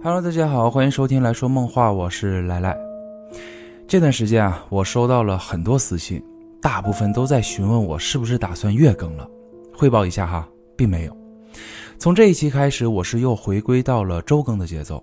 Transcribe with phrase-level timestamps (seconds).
[0.00, 2.76] Hello，大家好，欢迎收听来说梦话，我是来来。
[3.88, 6.22] 这段时间啊，我收到了很多私信，
[6.62, 9.28] 大部分都在询问我是不是打算月更了。
[9.74, 11.16] 汇报一下哈，并没有。
[11.98, 15.02] 从这一期开始，我是又回归到了周更的节奏。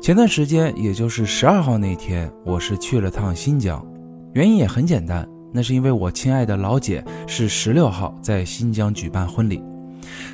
[0.00, 3.86] 前段时间，也就是十二号那天，我是去了趟新疆，
[4.32, 9.62] 原因也很简单，那是因为我亲爱的老姐是十六号在新疆举办婚礼，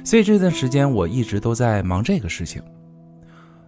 [0.05, 2.63] 所以这段时间我一直都在忙这个事情。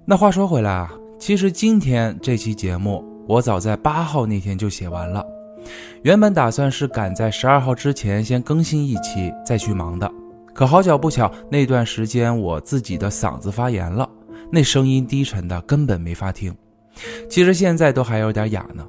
[0.07, 5.25] 那话说回来啊，其实今天这期节目我早在八号那天就写完了，
[6.03, 10.11] 原本打算是赶在十二号之前先更新一期再去忙的，
[10.53, 14.07] 可好巧不巧，那段时间我自己的嗓子发炎了，
[14.53, 16.55] 那声音低沉的根本没法听，
[17.31, 18.87] 其实现在都还有点哑呢，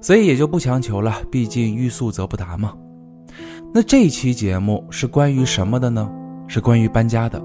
[0.00, 2.74] 所以也就不强求了，毕竟欲速则不达嘛。
[3.72, 6.10] 那这期节目是关于什么的呢？
[6.48, 7.40] 是关于搬家的。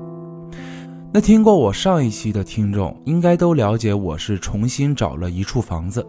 [1.16, 6.06] 那听过我上一期的听众应该都了解，我是重新找了一处房子，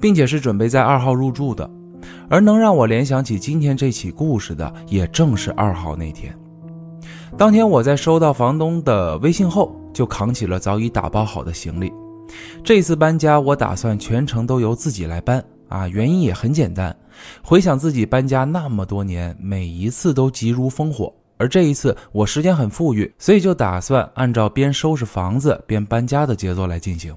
[0.00, 1.68] 并且是准备在二号入住的。
[2.30, 6.32] 而能让我联想起今天这起故事的，也正是二号那天。
[7.36, 11.92] 当天我在收到房东的微信后，就扛起了早已打包好的行李。
[12.62, 16.96] 这次搬家，我打算全程都由自己来搬啊，原因也很简单。
[17.42, 21.12] 回想自己搬家那么多年，每一次都急如风火。
[21.36, 27.14] 而这一次我时间很富裕，所以就打算按照边收拾房子边搬家的节奏来进行。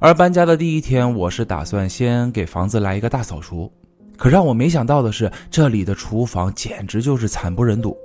[0.00, 3.70] 而搬家的第一天，我是打算先给房子来一个大扫除。
[4.16, 7.96] 可让我没想到的是，这里的厨房简直就是惨不忍睹。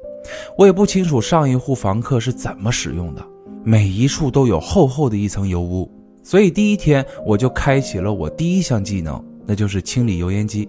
[0.57, 3.25] 我也不清楚上一户房客是怎么使用的，
[3.63, 5.91] 每一处都有厚厚的一层油污。
[6.23, 10.67] 所以第一天我就开启了我第一项技能，那就是清理油烟机。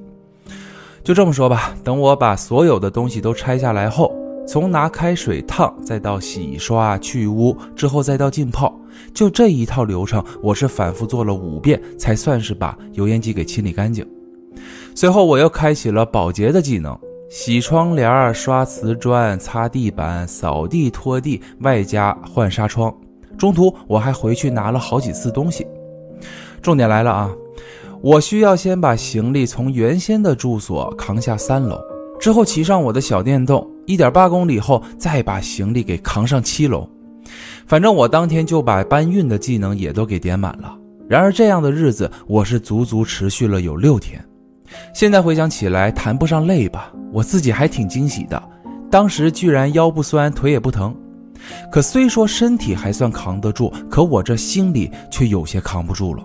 [1.05, 4.15] 就这么说吧，等我把所有的东西都拆下来后。
[4.49, 8.75] 从拿开水烫，再到洗刷去污，之后再到浸泡，
[9.13, 14.09] 就这一套流程，我是反复做了五遍，才算是把油烟机给清理干净。
[14.95, 16.99] 随后我又开启了保洁的技能，
[17.29, 22.91] 洗窗帘、刷瓷砖、擦地板、扫地拖地，外加换纱窗。
[23.37, 25.67] 中途我还回去拿了好几次东西。
[26.63, 27.31] 重点来了啊，
[28.01, 31.79] 我需要先把行李从原先的住所扛下三楼，
[32.19, 33.71] 之后骑上我的小电动。
[33.89, 36.87] 一点八公里后，再把行李给扛上七楼。
[37.67, 40.77] 反正我当天就把搬运的技能也都给点满了。
[41.09, 44.23] 然而这样的日子，我是足足持续了有六天。
[44.93, 48.43] 现在回想起来，谈不上累吧，我自己还挺惊喜的。
[48.91, 50.95] 当时居然腰不酸，腿也不疼。
[51.73, 56.23] 可虽说身体还算扛得住，可我这心里却有些扛不住了。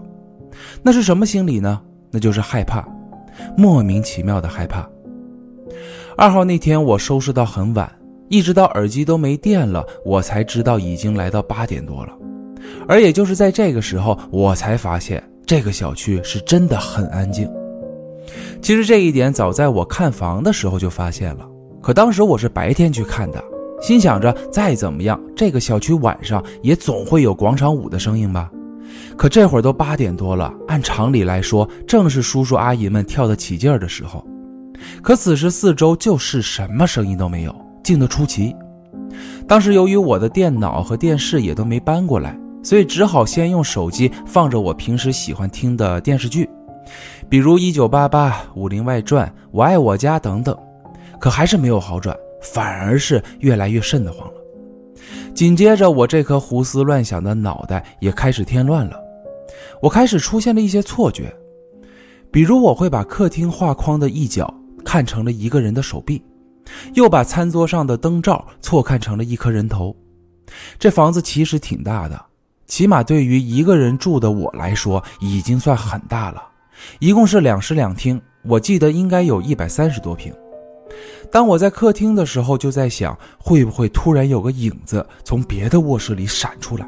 [0.82, 1.82] 那是什么心理呢？
[2.12, 2.86] 那就是害怕，
[3.56, 4.86] 莫名其妙的害怕。
[6.16, 7.92] 二号那天，我收拾到很晚，
[8.30, 12.14] 一直到耳机都没电了，我才知道已经来到八点多了。
[12.88, 17.50] 而也就是在这个时候，我才发现这个小区是真的很安静。
[18.62, 21.48] 其实这一点早在我看房的时候就发现了，
[21.82, 23.44] 可当时我是白天去看的，
[23.82, 28.52] 心想着再怎么样，这个小区晚上也总会有广场舞的声音吧。
[29.18, 34.24] 可这会儿都八点多了，按常理来说，正是叔叔阿姨们跳得起劲儿的时候。
[35.02, 38.56] 可此时四周就是什么声音都没有，静得出奇。
[39.48, 46.50] 当时由于我的电脑和电视也都没搬过来，所以只好先用手机放着我平时喜欢听的电视剧，
[47.30, 50.58] 比如《一九八八》《武林外传》《我爱我家》等等。
[51.20, 54.34] 可还是没有好转，反而是越来越瘆得慌了。
[55.34, 58.98] 紧接着，我这颗胡思乱想的脑袋也开始添乱了，
[59.82, 61.34] 我开始出现了一些错觉，
[62.30, 64.54] 比如我会把客厅画框的一角。
[64.84, 66.22] 看成了一个人的手臂，
[66.94, 69.96] 又把餐桌上的灯罩错看成了一颗人头。
[70.78, 72.26] 这房子其实挺大的，
[72.68, 76.44] 起码对于一个人住的我来说已经算很大了。
[77.00, 80.34] 一共是两室两厅，我记得应该有一百三十多平。
[81.32, 86.88] 当我在客厅的时候，就在想会不会突然有个影子从别的卧室里闪出来。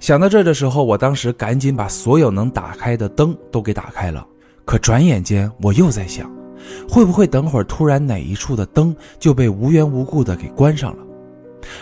[0.00, 4.24] 想到这的时候，我当时赶紧把所有能打开的灯都给打开了。
[4.64, 6.30] 可转眼间，我又在想。
[6.88, 11.02] 会不会等会儿突然哪一处的灯就被无缘无故的给关上了？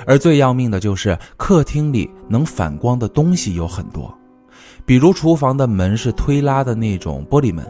[0.07, 4.13] 而最要命的就是客厅里能反光的东西有很多，
[4.87, 7.65] 比如厨房的门是推拉的那种玻璃门，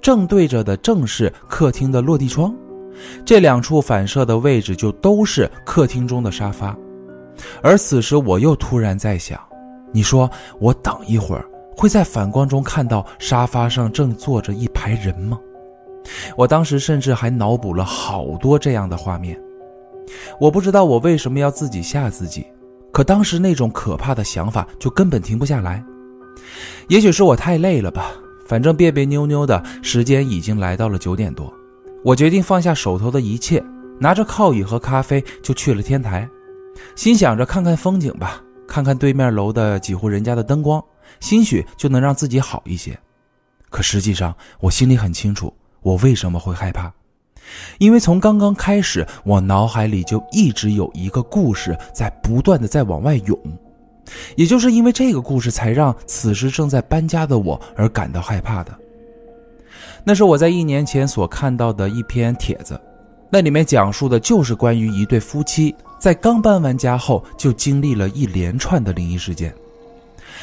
[0.00, 2.54] 正对着的正是客厅的落地窗，
[3.24, 6.76] 这两处反射的位置就都是客厅中的沙发。
[7.62, 9.40] 而此时我又突然在想，
[9.92, 10.30] 你说
[10.60, 11.44] 我等一会儿
[11.76, 15.38] 会在反光中看到沙发上正坐着一排人吗？
[16.36, 19.38] 我当时甚至还脑补了好多这样的画面，
[20.40, 22.46] 我不知道我为什么要自己吓自己，
[22.92, 25.84] 可当时那种可怕的想法就根本停不下来。
[26.88, 28.12] 也许是我太累了吧，
[28.46, 31.52] 反正别别扭扭的时间已经来到了九点多，
[32.04, 33.62] 我决定放下手头的一切，
[33.98, 36.28] 拿着靠椅和咖啡就去了天台，
[36.94, 40.82] 心想着看看风景吧，看看对面楼的几户人家的灯光，
[41.20, 42.98] 兴许就能让自己好一些。
[43.68, 45.52] 可实际上，我心里很清楚，
[45.88, 46.92] 我为什么会害怕。
[47.78, 53.38] 因为从刚刚开始，我脑海里就一直有一个故事在不断的在往外涌，
[54.36, 58.78] 也就是因为这个故事，才让此时正在搬家的我而感到害怕的。
[60.04, 62.78] 那是我在一年前所看到的一篇帖子，
[63.30, 69.54] 那里面讲述的就是关于一对夫妻在刚搬完家后就经历了一连串的灵异事件。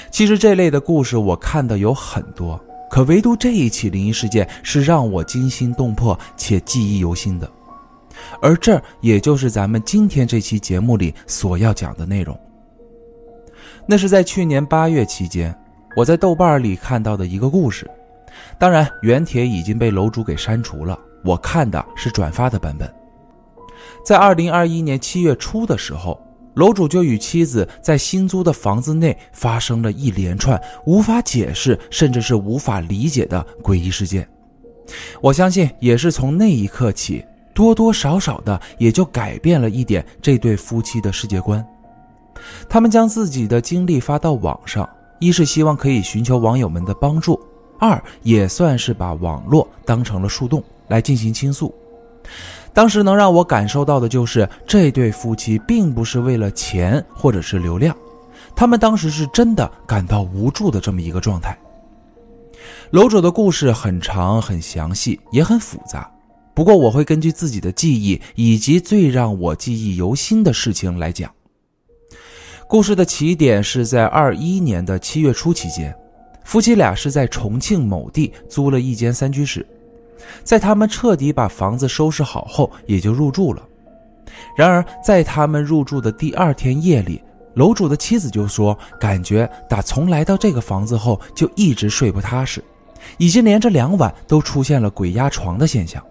[0.09, 2.59] 其实这类的故事我看的有很多。
[2.89, 7.51] 可唯独这一起灵异事件是让我惊心动魄且记忆犹新的，
[8.41, 12.39] 而这也就是咱们今天这期节目里所要讲的内容。
[13.85, 15.53] 那是在去年八月期间，
[15.95, 17.89] 我在豆瓣里看到的一个故事，
[18.57, 22.91] 当然原帖已经被楼主给删除了，我看的是转发的版本。
[24.05, 26.24] 在二零二一年七月初的时候。
[26.55, 34.27] 楼主就与妻子在新租的房子内发生了一连串无法解释，甚至是无法理解的诡异事件。
[35.21, 37.23] 我相信，也是从那一刻起，
[37.53, 41.65] 多多少少的也就改变了一点这对夫妻的世界观。
[42.69, 44.87] 他们将自己的经历发到网上，
[45.19, 47.39] 一是希望可以寻求网友们的帮助，
[47.79, 51.73] 二也算是把网络当成了树洞来进行倾诉。
[52.75, 57.95] 当时能让我感受到的就是这对夫妻并不是为了钱或者是流量，
[58.53, 61.57] 他们当时是真的感到无助的这么一个状态。
[62.91, 66.11] 楼主的故事很长很详细也很复杂，
[66.53, 71.31] 不过我会根据自己的记忆以及最让我记忆犹新的事情来讲。
[72.67, 75.95] 故事的起点是在二一年的七月初期间，
[76.43, 79.65] 夫妻俩是在重庆某地租了一间三居室。
[80.43, 83.61] 在他们彻底把房子收拾好后，也就入住了。
[84.57, 87.21] 然而，在他们入住的第二天夜里，
[87.53, 92.63] 楼主的妻子就说：“感觉打从来到这个房子后，就一直睡不踏实，
[93.17, 96.03] 已经连着两晚都出现了鬼压床的现象。”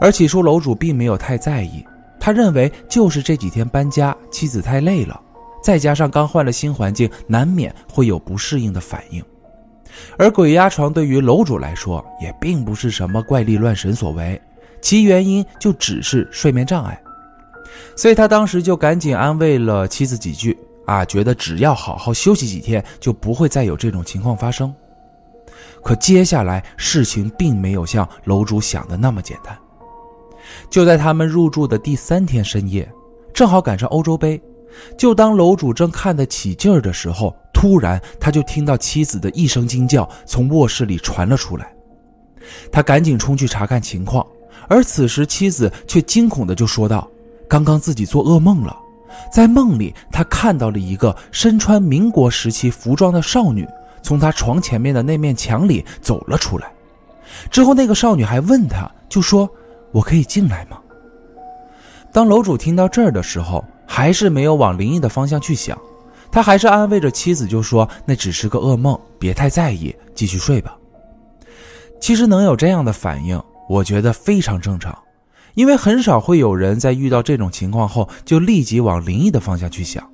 [0.00, 1.84] 而起初，楼主并没有太在意，
[2.18, 5.20] 他认为就是这几天搬家，妻子太累了，
[5.62, 9.22] 再加上刚换了新环境，难免会有不适应的反应。
[10.18, 14.40] 而鬼压床对于楼主来说也并不是什么怪力乱神所为，
[14.80, 17.00] 其原因就只是睡眠障碍，
[17.96, 20.56] 所以他当时就赶紧安慰了妻子几句
[20.86, 24.74] 啊，觉得只要好好休息几天，就不会再有这种情况发生。
[25.82, 29.56] 可接下来事情并没有像楼主想的那么简单，
[30.68, 32.88] 就在他们入住的第三天深夜，
[33.32, 34.40] 正好赶上欧洲杯，
[34.96, 37.34] 就当楼主正看得起劲儿的时候。
[37.58, 41.72] 突然，他就听到妻子的一声惊叫从卧室里传了出来，
[42.70, 44.24] 他赶紧冲去查看情况，
[44.68, 47.08] 而此时妻子却惊恐的就说道
[47.48, 48.76] ：“刚刚自己做噩梦了，
[49.32, 53.66] 在梦里他看到了一个身穿民国时期服装的少女
[54.02, 56.70] 从他床前面的那面墙里走了出来，
[57.50, 59.48] 之后那个少女还问他，就说
[59.92, 60.78] ：‘我可以进来吗？’
[62.12, 65.78] 当楼主听到这儿的时候，还是没有往灵异的方向去想。”
[66.30, 70.76] 他还是安慰着妻子，就说：“那只是个噩梦，别太在意，继续睡吧。”
[71.98, 74.96] 其实能有这样的反应，我觉得非常正常，
[75.54, 80.06] 因为很少会有人在遇到这种情况后就立即往灵异的方向去想。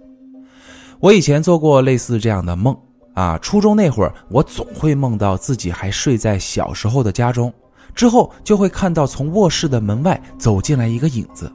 [1.00, 2.76] 我以前做过类似这样的梦
[3.14, 7.52] 啊，初中那会儿，我总会梦到自己还睡在小时候的家中，
[7.97, 11.50] 之后就会看到从卧室的门外走进来一个影子。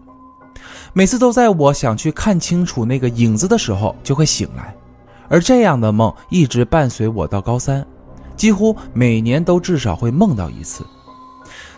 [0.97, 4.75] 每次都在我想去看清楚那个影子的时候就会醒来，
[5.29, 7.85] 而这样的梦一直伴随我到高三，
[8.35, 10.83] 几乎每年都至少会梦到一次。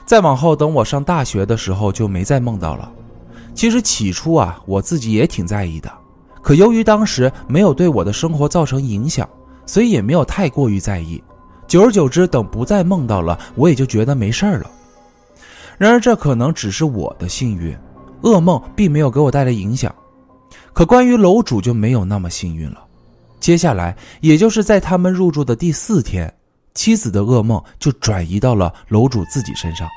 [0.05, 2.89] 再往后，等我上大学的时候就没再梦到了。
[3.53, 5.91] 其实起初啊，我自己也挺在意的，
[6.41, 9.27] 可由于当时没有对我的生活造成影响，
[9.65, 11.21] 所以也没有太过于在意。
[11.67, 14.71] 久而久之，等不再梦到了，我也就觉得没事了。
[15.77, 17.77] 然而，这可能只是我的幸运。
[18.21, 19.93] 噩梦并没有给我带来影响，
[20.73, 22.85] 可关于楼主就没有那么幸运了。
[23.39, 26.31] 接下来，也就是在他们入住的第四天，
[26.73, 29.87] 妻子的噩梦就转移到了楼主自己身上。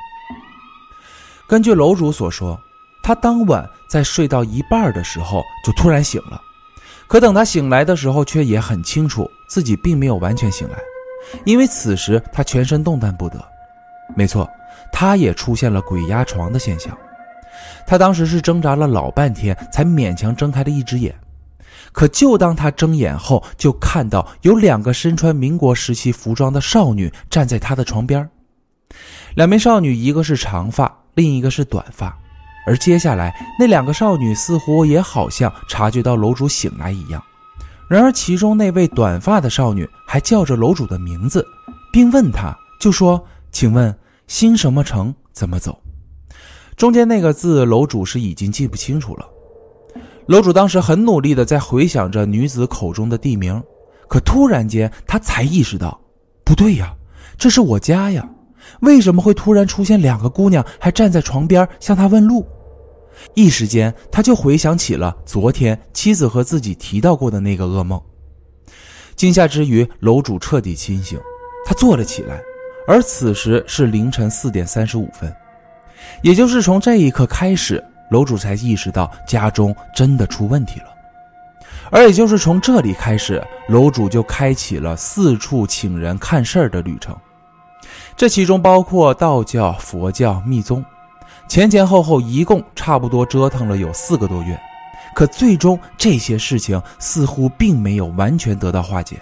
[1.48, 2.58] 根据楼主所说，
[3.02, 6.40] 他当晚在睡到一半的时候就突然醒了，
[7.08, 10.78] 可等他醒来的时候，却也很清楚自己并没有完全醒来，
[11.44, 13.44] 因为此时他全身动弹不得。
[14.14, 14.48] 没错，
[14.92, 16.96] 他也出现了鬼压床的现象。
[17.86, 21.14] 他当时是挣扎了老半天，才勉强睁开了一只眼，
[21.92, 28.28] 可就当他睁眼后，就看到有两个身穿民国时期服装的少女站在他的床边。
[29.34, 32.16] 两名少女，一个是长发，另一个是短发。
[32.64, 37.20] 而接下来，那两个少女似乎也好像察觉到楼主醒来一样。
[37.88, 41.44] 然而，其中那位短发的少女还叫着楼主的名字，
[41.92, 43.94] 并问他，就说：“请问
[44.28, 45.76] 新什么城怎么走？”
[46.76, 49.28] 中间那个字，楼主是已经记不清楚了。
[50.26, 53.62] 楼主当时很努力的在回想着女子口中的地名，
[54.08, 56.00] 可突然间他才意识到，
[56.44, 56.94] 不对呀，
[57.36, 58.28] 这是我家呀。
[58.80, 62.46] 为什么会突然出现两个姑娘，还站在床边向他问路？
[63.34, 68.00] 一时间，他就回想起了昨天妻子和自己提到过的那个噩梦。
[69.16, 71.18] 惊吓之余，楼主彻底清醒，
[71.66, 72.40] 他坐了起来，
[72.86, 75.32] 而此时是凌晨四点三十五分，
[76.22, 80.86] 也就是从这一刻开始，楼主才意识到家中真的出问题了。
[81.90, 87.14] 而也就是从这里开始，楼主就开启了四处请人看事儿的旅程。
[88.16, 90.84] 这其中包括道教、佛教、密宗，
[91.48, 94.58] 前前后后一共差不多折腾了有四个多月，
[95.14, 99.20] 可最终这些事情似乎并没有完全得到化解。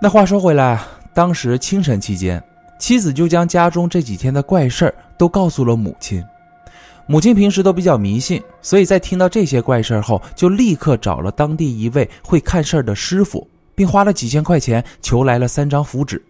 [0.00, 0.80] 那话说回来，
[1.12, 2.42] 当时清晨期间，
[2.80, 6.24] 妻子就将家中这几天的怪事儿都告诉了母亲。
[7.06, 16.24] 母亲平时都比较迷信，所以在听到这些怪事后，就立刻找了当地一位会看事儿的师傅，并花了几千块钱求来了三张符纸。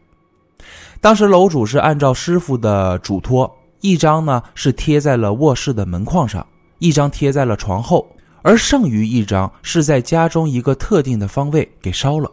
[1.00, 6.44] 当时楼主是按照师傅的嘱托，一张呢是贴在了卧室的门框上，
[6.80, 8.08] 一张贴在了床后，
[8.42, 12.28] 而剩余一张是在家中一个特定的方位给烧了。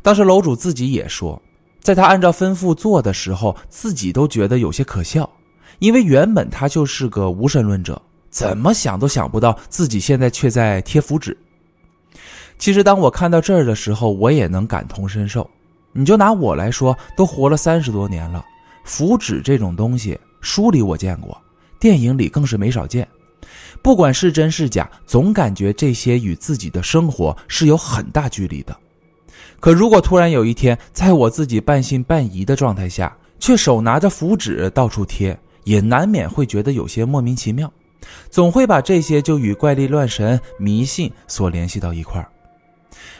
[0.00, 1.40] 当时楼主自己也说，
[1.80, 5.28] 在他按照吩咐做的时候，自己都觉得有些可笑，
[5.78, 11.36] 因为原本他就是个无神论者，怎么想都想不到自己现在却在贴符纸。
[12.58, 15.48] 其实当我看到这儿的时候，我也能感同身受。
[15.92, 18.44] 你就拿我来说，都活了三十多年了，
[18.84, 21.36] 符纸这种东西，书里我见过，
[21.80, 23.08] 电影里更是没少见。
[23.82, 28.76] 不管是真是假，总感觉这些与自己的生活是有很大距离的。
[29.60, 37.70] 可如果突然有一天，在我自己半信半疑的状态下，却手拿着符纸到处贴，也难免会觉得有些莫名其妙，
[38.30, 42.28] 总会把这些就与怪力乱神、迷信所联系到一块儿。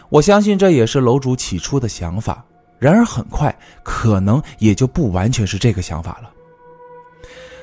[0.09, 2.45] 我相信这也是楼主起初的想法。
[2.79, 6.31] 然而很快，可能也就不完全是这个想法了。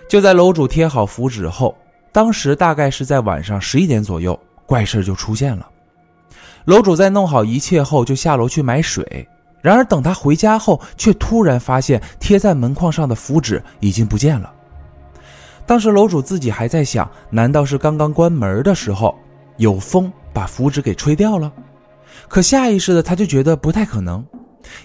[0.07, 1.75] 就在楼主贴好符纸后，
[2.11, 5.67] 当时大概是在晚上十一点左右，怪事就出现了。
[6.67, 9.25] 楼主在弄好一切后，就下楼去买水。
[9.61, 14.51] 然而等他回家后，却突然发现贴在门框上的符纸已经不见了。
[15.65, 19.15] 当时楼主自己还在想：难道是刚刚关门的时候
[19.55, 21.49] 有风把符纸给吹掉了？
[22.27, 24.25] 可下意识的他就觉得不太可能。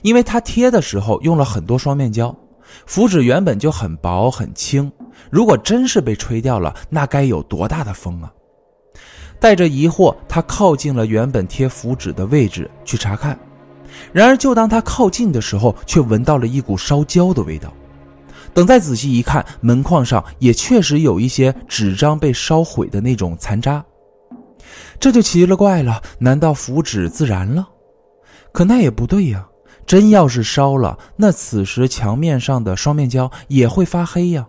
[0.02, 2.32] 因为他贴的时候用了很多双面胶，
[2.86, 4.90] 符纸原本就很薄很轻，
[5.30, 8.32] 如果真是被吹掉了，那该有多大的风啊！
[9.42, 13.36] 带着疑惑，他靠近了原本贴符纸的位置去查看。
[14.12, 17.74] 然而，就当他靠近的时候，却闻到了一股烧焦的味道。
[18.54, 23.84] 等再仔细一看，门框上也确实有一些纸张被烧毁的那种残渣。
[25.00, 27.68] 这就奇了怪了，难道符纸自燃了？
[28.52, 29.48] 可那也不对呀。
[29.84, 34.46] 真要是烧了，那此时墙面上的双面胶也会发黑呀。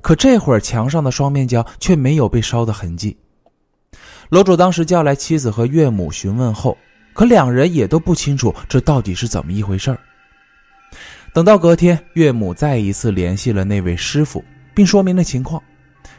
[0.00, 3.18] 可这会儿墙上的双面胶却没有被烧的痕迹。
[4.30, 6.78] 楼主当时叫来妻子和岳母询问后，
[7.12, 9.96] 可两人也都不清楚这到底是怎么一回事
[11.32, 14.44] 等到隔天，岳母再一次联系了那位师傅，
[14.74, 15.62] 并说明了情况。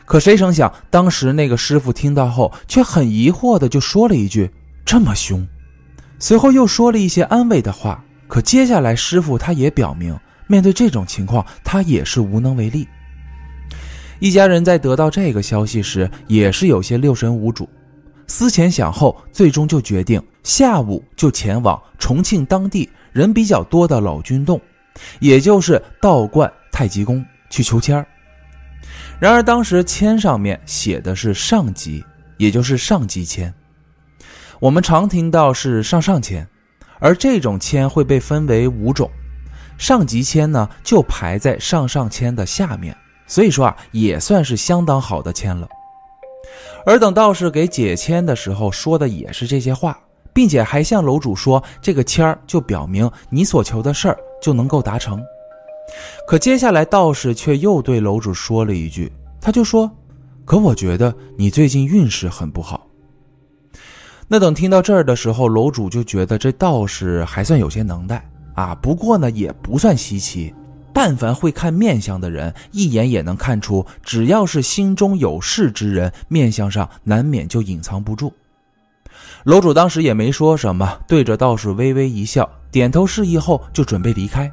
[0.05, 4.49] 可谁成想，当时那个师傅听到后，却很疑惑的就说了一句
[4.85, 5.47] ：“这么凶。”
[6.19, 8.03] 随后又说了一些安慰的话。
[8.27, 12.87] 可接下来，师傅他也表明，面对这种情况，他也是无能为力。
[14.19, 17.67] 一家人在得到这个消息时，也是有些六神无主。
[18.31, 24.59] 思前想后，最终就决定下午就前往重庆当地人比较多的老君洞，
[25.19, 28.07] 也就是道观太极宫去求签儿。
[29.19, 32.01] 然而当时签上面写的是上级，
[32.37, 33.53] 也就是上级签。
[34.61, 36.47] 我们常听到是上上签。
[36.99, 39.11] 而这种签会被分为五种，
[39.77, 42.95] 上级签呢就排在上上签的下面，
[43.27, 45.67] 所以说啊也算是相当好的签了。
[46.85, 49.99] 而等道士给解签的时候说的也是这些话，
[50.33, 55.21] 并且还向楼主说这个签儿就表明你所求的事儿就能够达成。
[56.27, 59.91] 可接下来道士却又对楼主说了一句，他就说
[60.45, 62.87] ：“可我觉得你最近运势很不好。”
[64.27, 68.73] 那等听到这儿的时候，楼主就觉得这道士还算有些能耐啊。
[68.75, 70.53] 不过呢，也不算稀奇。
[70.93, 78.33] 但凡会看面相的人，一眼也能看出，只要是心中有事之人，面相上难免就隐藏不住。
[79.45, 84.51] 楼主当时也没说什么，对着道士微微一笑，点头示意后就准备离开。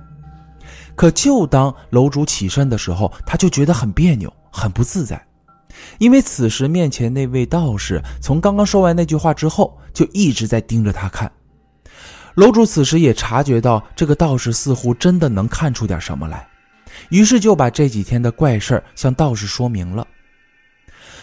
[0.94, 5.22] 可就当楼主起身的时候，他就觉得很别扭，很不自在，
[5.98, 11.30] 因为此时面前那位道士从刚刚说完那句话之后，就一直在盯着他看。
[12.38, 16.46] 楼主此时也察觉到这个道士似乎真的能看出点什么来，
[17.08, 20.06] 于是就把这几天的怪事向道士说明了。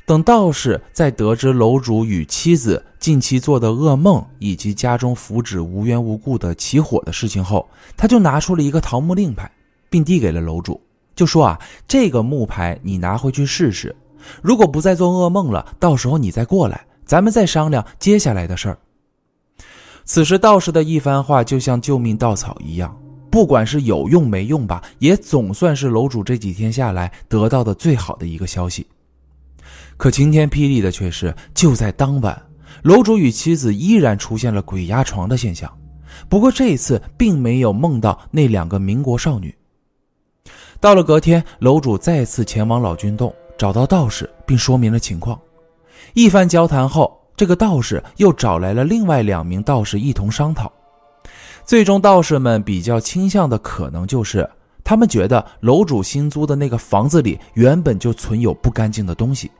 [0.06, 9.50] 等道士在得知楼主与妻子近期做的噩梦以及家中符纸无缘无故的起火的事情后，他就拿出了一个桃木令牌，
[9.90, 10.82] 并递给了楼主，
[11.16, 11.58] 就说：“啊，
[11.88, 13.96] 这个木牌你拿回去试试，
[14.42, 18.78] 如果不再做噩梦了，到时候你再过来，咱们再商量接下来的事儿。”
[20.06, 22.96] 此时道士的一番话就像救命稻草一样，
[23.32, 28.86] 不管是有用没用吧，也总算是楼主这几天下来得到的最好的一个消息。
[29.98, 32.40] 可晴天霹雳的却是，就在当晚，
[32.84, 35.76] 楼主与妻子依然出现了鬼压床的现象，
[36.30, 39.54] 不过这一次并没有梦到那两个民国少女。
[40.80, 45.40] 到了隔天，楼主再次前往老君洞，找到道士，并说明了情况。
[46.14, 47.25] 一番交谈后。
[47.38, 50.72] 这个道士又找来了另外两名道士一同商讨，
[51.66, 54.50] 最终道士们比较倾向的可能就是，
[54.84, 59.52] 他们觉得楼主新租的那个房子里原本就存有不干净的东西，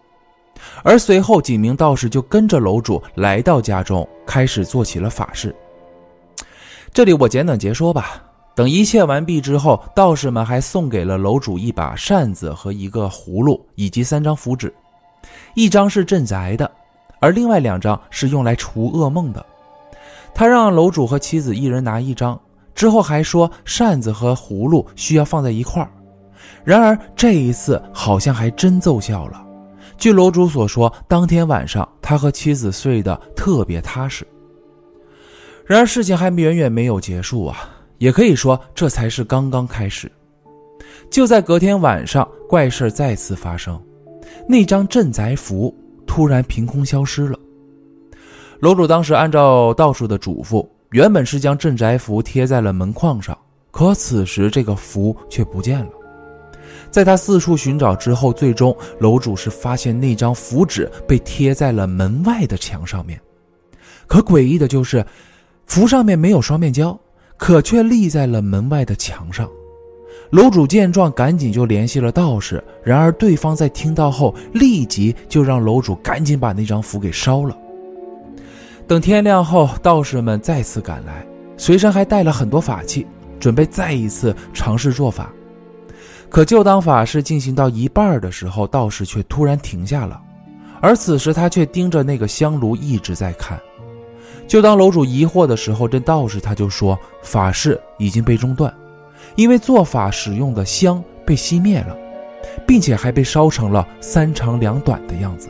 [0.84, 5.54] 而随后几名道士就跟着楼主来到家中，开始做起了法事。
[6.94, 8.22] 这里我简短截说吧。
[8.56, 14.74] 等一切完毕之后，道士们还送给了楼主一把扇子和一个葫芦，以及三张符纸，
[15.56, 16.72] 一张是镇宅的。
[17.26, 19.44] 而另外两张是用来除噩梦的，
[20.32, 22.40] 他让楼主和妻子一人拿一张，
[22.76, 25.90] 之后还说扇子和葫芦需要放在一块儿。
[26.64, 29.44] 然而这一次好像还真奏效了。
[29.98, 34.24] 据楼主所说，当天晚上他和妻子睡得特别踏实。
[35.66, 40.12] 然而事情还远远没有结束啊，也可以说这才是刚刚开始。
[41.10, 43.82] 就在隔天晚上，怪事再次发生，
[44.48, 45.76] 那张镇宅符。
[46.06, 47.38] 突然凭空消失了。
[48.60, 53.38] 楼主当时按照道士的嘱咐，原本是将镇宅符贴在了门框上，
[53.70, 55.92] 可此时这个符却不见了。
[56.90, 63.20] 在他四处寻找之后，最终楼主是发现那张符纸被贴在了门外的墙上面。
[64.08, 65.06] 可诡异的就是，
[65.66, 66.98] 符上面没有双面胶，
[67.38, 69.50] 可却立在了门外的墙上。
[70.32, 72.64] 楼主见状，赶紧就联系了道士。
[72.84, 77.56] 然而对方在听到后，立即就让楼主赶紧把那张符给烧了。
[78.88, 81.26] 等天亮后，道士们再次赶来，
[81.58, 83.06] 随身还带了很多法器，
[83.40, 85.32] 准备再一次尝试做法。
[86.30, 90.20] 可就当法事进行到一半的时候，道士却突然停下了，
[90.82, 93.60] 而此时他却盯着那个香炉一直在看。
[94.48, 98.72] 就当楼主疑惑的时候，这道士他就说：“法事已经被中断。”
[99.36, 101.98] 因为做法使用的香被熄灭了，
[102.68, 105.50] 并且还被烧成了三长两短的样子。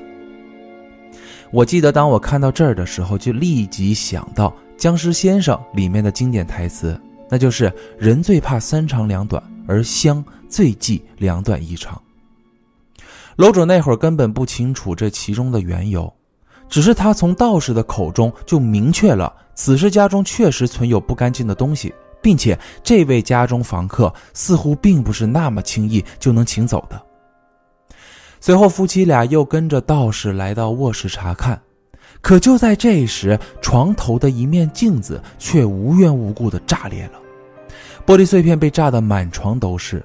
[1.52, 12.02] 我记得当我看到这儿的时候，就立即想到《僵尸先生》里面的经典台词，那就是“人最怕三长两短，而香最忌两短一长”。
[13.38, 16.12] 楼主那会儿根本不清楚这其中的缘由，
[16.68, 21.94] 只是他从道士的口中就明确了，此时家中确实存有不干净的东西。
[22.26, 27.00] 并且，这位家中房客似乎并不是那么轻易就能请走的。
[28.42, 31.62] 随后，夫妻俩又跟着道士来到卧室查看，
[32.22, 37.20] 可就在这时，床头的一面镜子却无缘无故的炸裂了，
[38.08, 40.04] 玻璃碎片被炸得满床都是。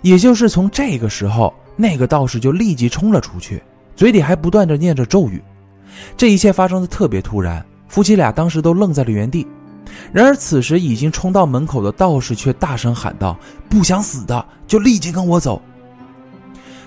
[0.00, 3.62] 也就是从这个时候，那个道士就立即冲了出去，
[3.94, 5.42] 嘴里还不断的念着咒语。
[6.16, 9.46] 这一切发生的特别突然，夫妻俩当时都愣在了原地。
[10.12, 13.36] 然而，此时已经冲到门口的道士却大声喊道
[13.68, 15.60] ：“不想死的，就立即跟我走！”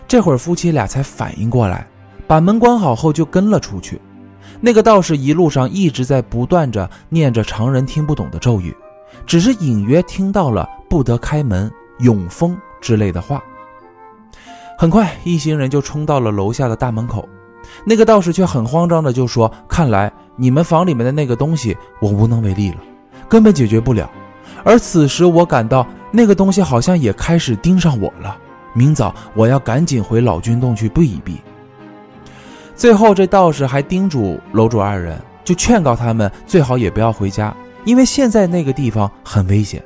[0.08, 1.88] 这会儿，夫妻俩才反应过来，
[2.28, 4.02] 把门关好后就跟了出去。
[4.60, 8.76] 那个道士一路上一直在不断着念着常人听不懂的咒语，
[9.26, 13.42] 只是隐约听到了“不得开门”“永封”之类的话。
[14.78, 17.28] 很快，一行人就冲到了楼下的大门口，
[17.86, 22.78] 那个道士却很慌张的就说：“看来你们房里面的那个东西，我无能为力了。”
[23.32, 24.12] 根本解决不了，
[24.62, 28.38] 而此时我感到那个东西好像也开始盯上我了。
[28.74, 31.40] 明早我要赶紧回老君洞去避一避。
[32.76, 39.82] 最后，这道士还叮嘱楼主二人，就劝告他们最好也不要回家，因为现在那个地方很危险。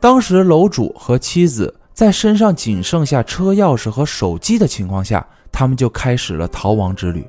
[0.00, 7.22] 当时楼主和妻子在身上仅剩下车钥匙和手机的情况下，他们就开始了逃亡之旅。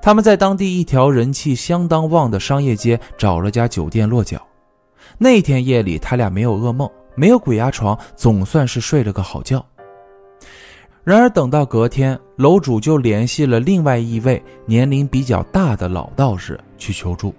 [0.00, 4.40] 他们在当地一条人气相当旺的商业街找了家酒店落脚。
[5.18, 9.64] 那天夜里，他俩没有噩梦，没有鬼压床，总算是睡了个好觉。
[11.02, 17.34] 然而，等到隔天，楼主就联系了另外一位年龄比较大的老道士去求助。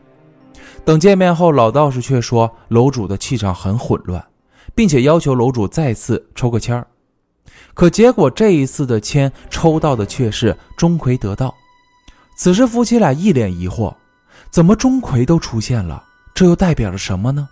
[0.84, 4.24] 等见面后，老道士却说楼主的气场很混乱，
[4.74, 6.88] 并且要求楼主再次抽个签儿。
[7.74, 11.54] 可结果这一次的签抽到的却是钟馗得道。
[12.40, 13.94] 此时夫妻俩一脸疑惑：
[14.50, 16.02] 怎么钟馗都出现了？
[16.34, 17.50] 这又代表着什么呢？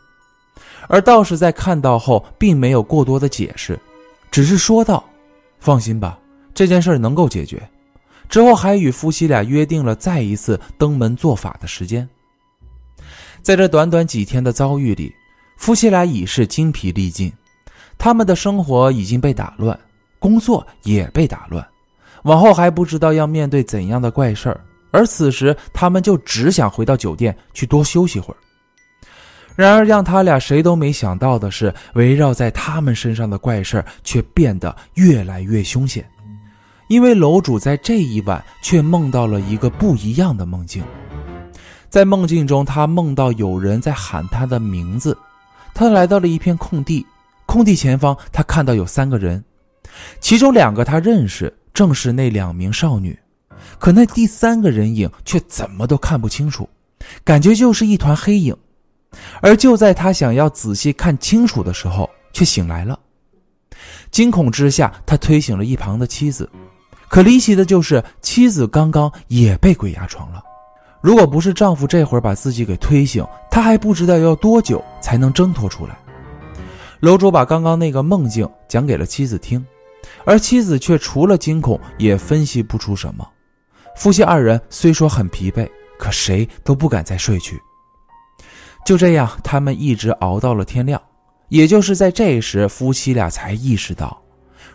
[0.87, 3.77] 而道士在看到后，并没有过多的解释，
[4.31, 5.03] 只是说道。
[5.59, 6.17] 放心吧，
[6.53, 7.61] 这件事能够解决。
[8.29, 12.07] 之后还与夫妻俩约定了再一次登门做法的时间。
[13.41, 15.13] 在这短短几天的遭遇里，
[15.57, 17.29] 夫妻俩已是精疲力尽，
[17.97, 19.77] 他们的生活已经被打乱，
[20.17, 21.67] 工作也被打乱，
[22.23, 24.61] 往后还不知道要面对怎样的怪事儿。
[24.91, 28.37] 而此时，他们就只想回到酒店去多休息会儿。
[29.55, 36.07] 然而，让他俩谁都没想到的是，围绕在他们身上的怪事却变得越来越凶险。
[36.87, 40.83] 因为楼主在这一晚却梦到了一个不一样的梦境。
[41.89, 45.17] 在梦境中，他梦到有人在喊他的名字。
[45.73, 47.05] 他来到了一片空地，
[47.45, 49.43] 空地前方，他看到有三个人，
[50.19, 53.17] 其中两个他认识，正是那两名少女。
[53.79, 56.69] 可那第三个人影却怎么都看不清楚，
[57.23, 58.55] 感觉就是一团黑影。
[59.41, 62.99] 而就在他想要仔细看清楚的时候，却醒来了。
[64.11, 66.49] 惊恐之下，他推醒了一旁的妻子。
[67.07, 70.43] 可离奇的就是，妻子刚刚也被鬼压床了。
[70.99, 75.97] 如果不是丈夫这会儿把自己给推醒，她还不知道要多久才能挣脱出来。
[76.99, 79.65] 楼主把刚刚那个梦境讲给了妻子听，
[80.25, 83.25] 而妻子却除了惊恐，也分析不出什么。
[83.97, 87.59] 夫妻二人虽说很疲惫，可谁都不敢再睡去。
[88.85, 91.01] 就这样，他们一直熬到了天亮。
[91.49, 94.21] 也就是在这时，夫妻俩才意识到，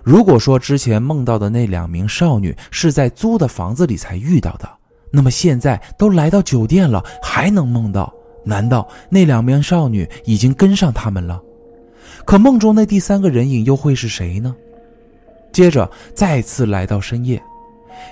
[0.03, 4.69] 如果说之前梦到的那两名少女是在租的房子里才遇到的，
[5.13, 8.13] 那么现在都来到酒店了，还能梦到？
[8.45, 11.41] 难道那两名少女已经跟上他们了？
[12.25, 14.57] 可梦中那第三个人影又会是谁呢？
[15.53, 17.41] 接着再次来到深夜，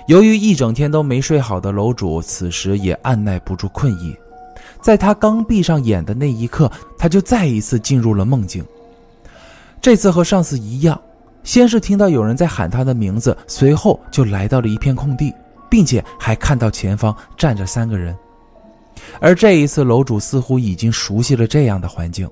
[0.07, 4.15] 由于一整天都没睡好的楼主，此时也按耐不住困意。
[4.81, 8.65] 在他刚闭上眼的那一刻，他就再一次进入了梦境。
[9.79, 10.99] 这次和上次一样，
[11.43, 15.33] 先是听到有人在喊他的名字，随后就来到了一片空地，
[15.69, 18.15] 并且还看到前方站着三个人。
[19.19, 22.29] 而这一次，楼主似乎已经熟悉了这样的环境，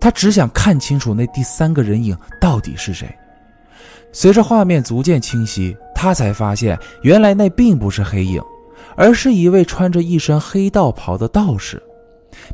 [0.00, 3.08] 他只想看清楚那第三个人影到底是谁。
[4.14, 8.42] 随着画面逐渐清晰，他才发现原来那并不是黑影。
[8.96, 11.82] 而是一位穿着一身黑道袍的道士，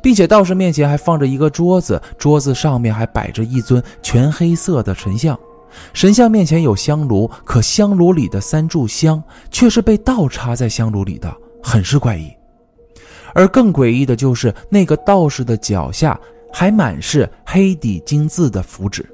[0.02, 5.38] 并且道士面前还放着一个桌子，桌子上面还摆着一尊全黑色的神像，
[5.92, 11.30] 神像面前有香炉，可香炉里的三炷香却是被倒插在香炉里的，
[11.62, 12.30] 很是怪异。
[13.34, 16.18] 而更诡异的就是那个道士的脚下
[16.50, 19.06] 还满是黑底金字的符纸。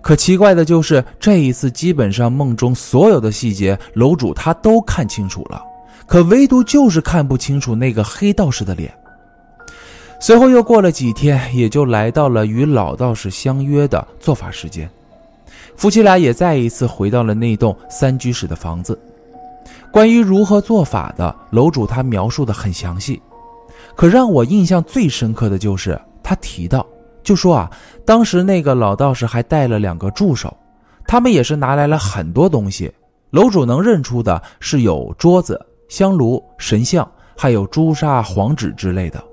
[0.00, 5.62] 可奇怪的就是这一次，基本上梦中所有的细节，楼主他都看清楚了。
[6.06, 8.92] 可唯独就是看不清楚那个黑道士的脸。
[10.20, 14.88] 随后又过了几天，也就来到了与老道士相约的做法时间。
[15.76, 18.98] 夫妻俩也再一次回到了那栋三居室的房子。
[19.92, 23.20] 关于如何做法的，楼主他描述的很详细。
[23.94, 26.86] 可让我印象最深刻的就是他提到，
[27.22, 27.70] 就说啊，
[28.04, 30.56] 当时那个老道士还带了两个助手，
[31.06, 32.92] 他们也是拿来了很多东西。
[33.30, 35.60] 楼主能认出的是有桌子。
[35.88, 39.24] 香炉、神像，还有朱砂、黄纸之类的，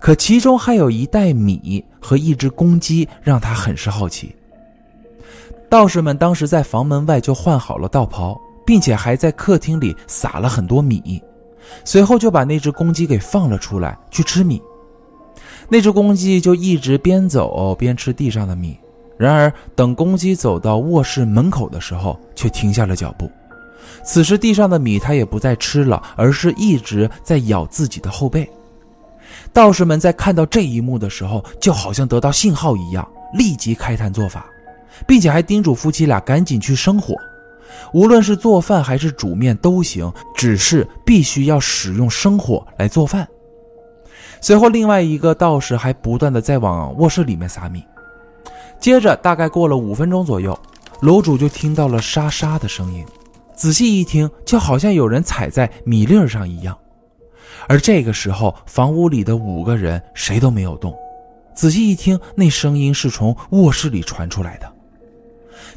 [0.00, 4.34] 可其中还有一袋米和一只公鸡，让他很是好奇。
[5.68, 11.22] 道士们当时在房门外就换好了道袍，并且还在客厅里撒了很多米，
[11.84, 14.62] 随后就把那只公鸡给放了出来去吃米。
[15.72, 18.76] 那只公鸡就一直边走边吃地上的米，
[19.16, 23.30] 然而等公鸡走到卧室门口的时候，却停下了脚步。
[24.04, 28.46] 此时，地上的米它也不再吃了，而是一直在咬自己的后背。
[29.50, 34.44] 道士们在看到这一幕的时候，就好像得到信号一样，立即开坛做法，
[35.06, 37.14] 并且还叮嘱夫妻俩赶紧去生火。
[37.94, 43.26] 无论是做饭还是煮面都行，只是必须要使用生火来做饭。
[44.42, 47.84] 随后，另外一个道士还不断的在往卧室里面撒米。
[48.80, 50.58] 接着，大概过了五分钟左右，
[51.00, 53.06] 楼主就听到了沙沙的声音，
[53.54, 56.76] 仔细一听，就好像有人踩在米粒上一样。
[57.68, 60.92] 而这个时候，房屋里的五个人谁都没有动。
[61.54, 64.68] 仔细一听，那声音是从卧室里传出来的。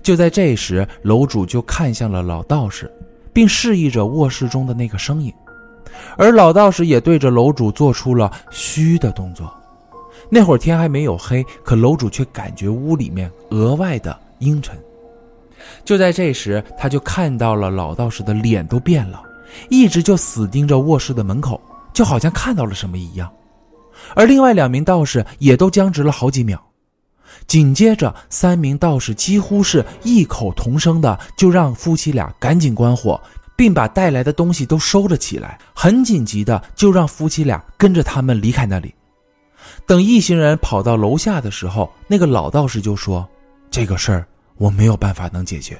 [0.01, 2.91] 就在这时，楼主就看向了老道士，
[3.32, 5.32] 并示意着卧室中的那个声音，
[6.18, 9.54] 而老道士也对着楼主做出了嘘的动作。
[10.30, 14.76] 那会儿天还没有黑，可楼主却感觉屋里面额外的阴沉。
[15.84, 19.22] 就在这时，他就看到了老道士的脸都变了，
[19.70, 21.62] 一直就死盯着卧室的门口，
[21.94, 23.32] 就好像看到了什么一样。
[24.16, 26.62] 而另外两名道士也都僵直了好几秒。
[27.48, 33.20] 紧接着，三名道士几乎是异口同声的就让夫妻俩赶紧关火，
[33.56, 38.94] 并把带来的东西都收了起来，很紧急的就让夫妻俩跟着他们离开那里。
[39.86, 43.28] 等一行人跑到楼下的时候，那个老道士就说
[43.72, 45.80] ：“这个事儿我没有办法能解决。”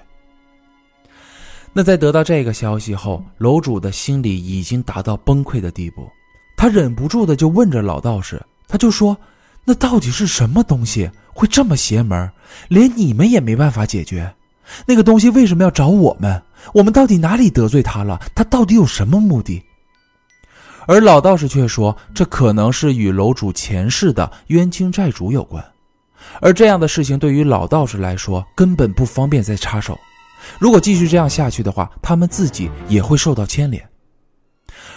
[1.74, 6.10] 那在得到这个消息后，楼主的心里已经达到崩溃的地步，
[6.56, 9.18] 他忍不住的就问着老道士，他就说
[9.66, 12.32] ：“那到底是什么东西会这么邪门，
[12.70, 14.34] 连你们也没办法解决？
[14.86, 16.42] 那个东西为什么要找我们？
[16.74, 18.20] 我们到底哪里得罪他了？
[18.34, 19.64] 他到底有什么目的？”
[20.88, 25.64] 而老道士却说：“这可能是与楼主前世的冤亲债主有关，
[26.42, 29.98] 而这样的事情对于老道士来说根本不方便再插手。
[30.60, 33.84] 如果继续这样下去的话，他们自己也会受到牵连。”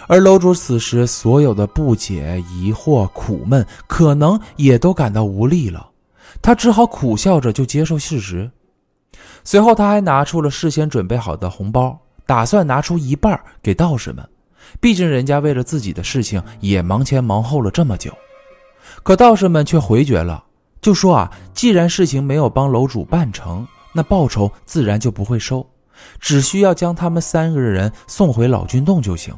[0.09, 5.89] 而楼主此时所有的不解、疑惑、苦闷，可能也都感到无力了，
[6.43, 8.51] 他只好苦笑着就接受事实。
[9.51, 14.23] 随后，他还拿出了事先准备好的红包，打算拿出一半给道士们。
[14.79, 18.13] 毕竟人家为了自己的事情也忙前忙后了这么久，
[19.03, 20.45] 可道士们却回绝了，
[20.83, 25.67] 就说啊，既然事情没有帮楼主办成，那报酬自然就不会收，
[26.21, 29.35] 只需要将他们三个人送回老君洞就行。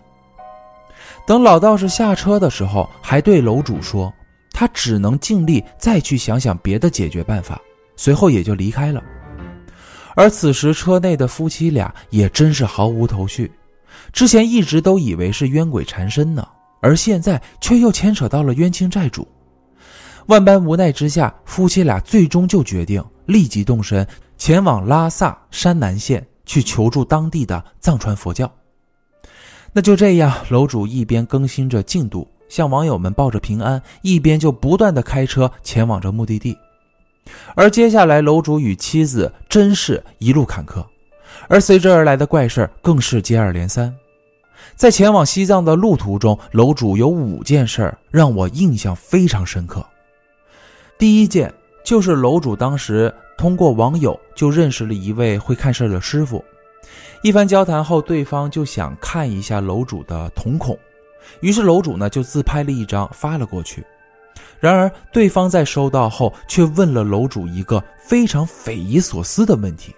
[1.25, 4.13] 等老道士下车的时候，还对楼主说，
[4.51, 7.61] 他只能尽力再去想想别的解决办法，
[7.95, 9.01] 随后也就离开了。
[10.17, 13.51] 而此时车内的夫妻俩也真是毫无头绪。
[14.13, 16.47] 之前一直都以为是冤鬼缠身呢，
[16.81, 19.27] 而现在却又牵扯到了冤亲债主。
[20.27, 28.51] 万般无奈之下，夫妻俩最终就决定立即动身前往拉萨山南县去求助当地的藏传佛教。
[29.73, 36.57] 那就这样，楼主一边更新着进度，向网友们报着平安，一边就不断的开车前往着目的地。
[37.55, 40.85] 而接下来，楼主与妻子真是一路坎坷。
[41.49, 43.93] 而随之而来的怪事更是接二连三，
[44.77, 49.85] 在前往西藏的路途中，楼主有五件事让我印象非常深刻。
[50.99, 51.53] 第一件
[51.85, 56.45] 就是楼主当时通过网友就认识了一位会看事的师傅，
[57.23, 60.79] 一番交谈后，对方就想看一下楼主的瞳孔，
[61.41, 63.85] 于是楼主呢就自拍了一张发了过去。
[64.61, 69.95] 然而对方在收到后却问了楼主一个非常匪夷所思的问题。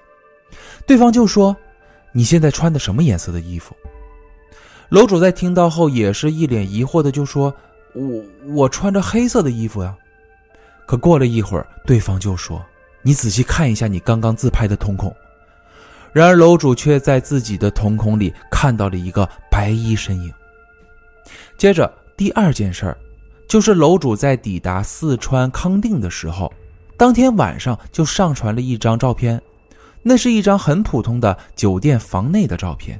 [0.87, 1.55] 对方就说
[2.12, 3.77] ：“你现在穿的什么颜色的衣服？”
[4.88, 7.53] 楼主在听到后也是一脸疑惑的就说
[7.94, 9.94] ：“我我穿着黑色的衣服呀。”
[10.87, 12.64] 可过了一会儿，对方就说
[13.03, 15.14] ：“你仔细看一下你刚刚自拍的瞳孔。”
[16.12, 20.33] 然而楼主却在自己的瞳孔里看到了一个白衣身影。
[21.57, 22.98] 接着第二件事儿，
[23.52, 26.50] 就是楼主在抵达四川康定的时候，
[26.96, 29.38] 当天晚上就上传了一张照片。
[30.02, 32.98] 那是一张很普通的酒店房内的照片，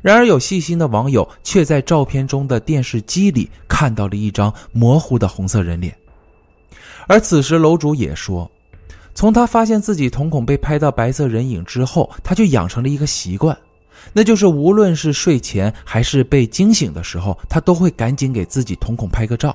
[0.00, 5.92] 然而有细心的网友却在照片中的电视机里看到了一张模糊的红色人脸。
[7.08, 8.48] 而此时楼主也说，
[9.12, 13.58] 从他发现自己瞳孔被拍到白色人影之后，他就养成了一个习惯，
[14.12, 19.54] 那就是无论是睡前还是被惊醒的时候，他都会赶紧给自己瞳孔拍个照，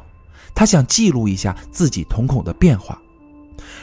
[0.53, 2.99] 他想记录一下自己瞳孔的变化。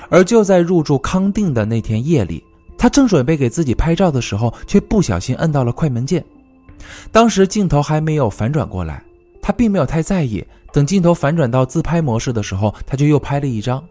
[0.08, 2.42] 而就在入住康定的那天夜里。
[2.78, 6.22] 他正准备给自己拍照的时候，却不小心摁到了快门键。
[7.10, 9.02] 当时镜头还没有反转过来，
[9.40, 10.44] 他并没有太在意。
[10.74, 13.82] 等镜头反转到自拍模式的时候，他就又拍了一张。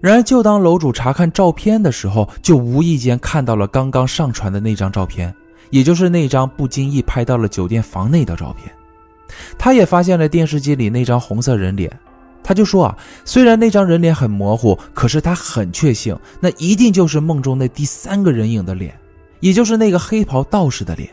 [0.00, 5.34] 然而，就当楼主查看照片的时候，就无意间看到了刚刚上传的那张照片，
[5.70, 8.72] 也就是那张不经意拍到了酒店房内的照片。
[9.58, 11.90] 他也发现了电视机里那张红色人脸。
[12.42, 18.94] 他就说啊，虽然那张人脸很模糊，可是他很确信，那一定就是梦中那第三个人影的脸，
[19.40, 21.08] 也就是那个黑袍道士的脸。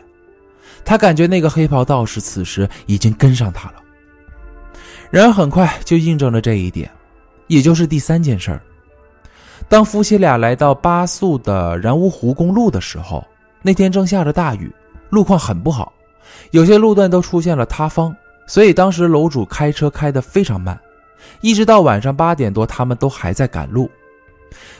[0.84, 3.76] 他感觉那个黑袍道士此时已经跟上他了。
[5.10, 6.90] 然而很快就印证了这一点，
[7.46, 8.60] 也就是第三件事儿。
[9.68, 13.24] 当夫妻俩来到巴素的然乌湖公路的时候，
[13.62, 14.70] 那天正下着大雨，
[15.08, 15.90] 路况很不好，
[16.52, 18.14] 有些路段都出现了塌方，
[18.46, 20.78] 所以当时楼主开车开得非常慢，
[21.40, 23.90] 一直到晚上八点多，他们都还在赶路。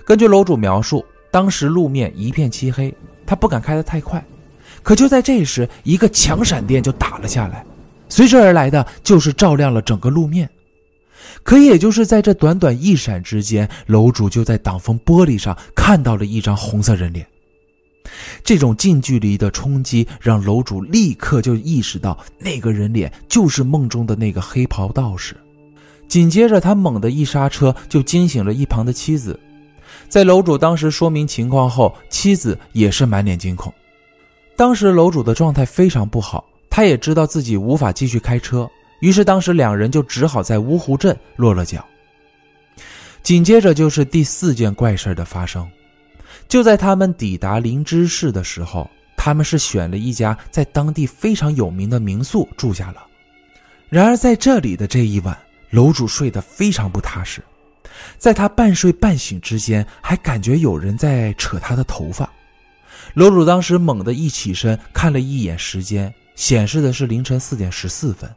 [0.04, 4.22] 根据楼主描述，当时路面一片漆黑，他不敢开得太快。
[4.82, 7.64] 可就在这时，一个强闪电就打了下来。
[8.06, 10.50] 随之而来的就是照亮了整个路面，
[11.42, 17.26] 可也就是在这短短一闪之间，楼主就在挡风玻璃上看到了一张红色人脸。
[18.44, 25.36] 这种近距离的冲击让楼主立刻就意识到，那个人脸就是梦中的那个黑袍道士。
[26.08, 29.38] 紧接着，他猛地一刹车，就惊醒了一旁的妻子。
[30.08, 33.72] 在楼主当时说明情况后，妻子也是满脸惊恐。
[34.56, 36.44] 当时楼主的状态非常不好。
[36.74, 38.66] 他也知道自己无法继续开车，
[39.00, 41.84] 于是当时两人就只好在芜湖镇落了脚。
[43.22, 45.68] 紧接着就是第四件怪事的发生，
[46.52, 53.06] 就在他们抵达灵芝市的时候，他们是选了一家在当地非常有名的民宿住下了。
[53.88, 55.34] 然而在这里的这一晚，
[55.70, 57.42] 楼主睡得非常不踏实，
[58.18, 62.30] 在他半睡半醒之间，还感觉有人在扯他的头发。
[63.14, 66.12] 楼主当时猛地一起身，看了一眼时间。
[66.34, 68.30] 显示的是凌晨四点十四分，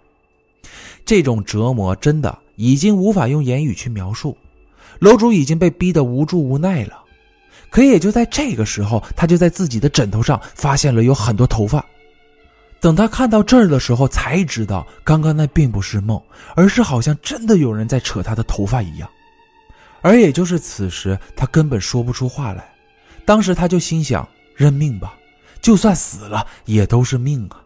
[1.04, 4.38] 这种折磨真的已经无法用言语去描述。
[5.00, 7.04] 楼主已经被逼得无助无奈了，
[7.76, 11.86] 可也就在这个时候，他就在自己的枕头上发现了有很多头发。
[12.80, 16.18] 等他看到这儿的时候，才知道刚刚那并不是梦，
[16.56, 19.10] 而是好像真的有人在扯他的头发一样。
[20.00, 22.66] 而也就是此时，他根本说不出话来。
[23.26, 25.14] 当时他就心想：认命吧，
[25.62, 27.60] 就算死了也都是命啊。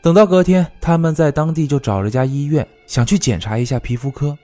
[0.00, 4.34] 等到隔天，他们在当地就找了家医院，想去检查一下皮肤科。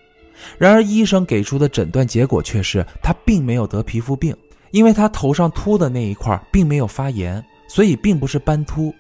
[0.59, 4.37] 然而医生给出的诊断结果却是他并没有得皮肤病，
[4.71, 8.95] 因为他头上秃的那一块并没有发炎，所以并不是斑秃。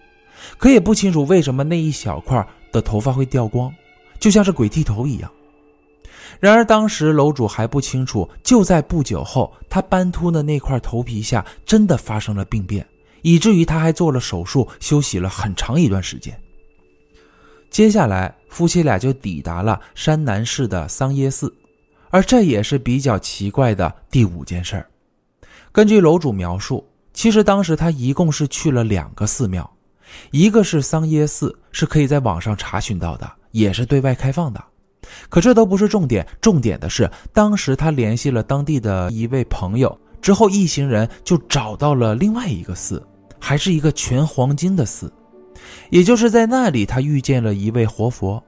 [0.56, 3.72] 可也不清楚为什么那一小块的头发会掉光，
[4.18, 5.30] 就像是鬼剃头一样。
[6.38, 12.86] 然而当时楼主还不清楚，就在不久后，他斑秃的那块头皮下真的发生了病变，
[13.20, 16.34] 以至于他还做了手术，休息了很长一段时间。
[17.70, 21.54] 接下来，夫妻俩就抵达了山南市的桑耶寺，
[22.10, 24.86] 而这也是比较奇怪的第五件事儿。
[25.70, 29.70] 根据楼主描述，其实当时他一共是去了两个寺庙，
[30.32, 34.62] 一个是桑耶寺，是可以在网上查询到的，也是对外开放的。
[35.28, 43.00] 可这都不是重点，重点的是当时他联系了当地的一位朋友之后，一行人就找到了另外一个寺，
[43.38, 45.12] 还是一个全黄金的寺。
[45.90, 48.42] 也就是在那里，他遇见了一位活佛。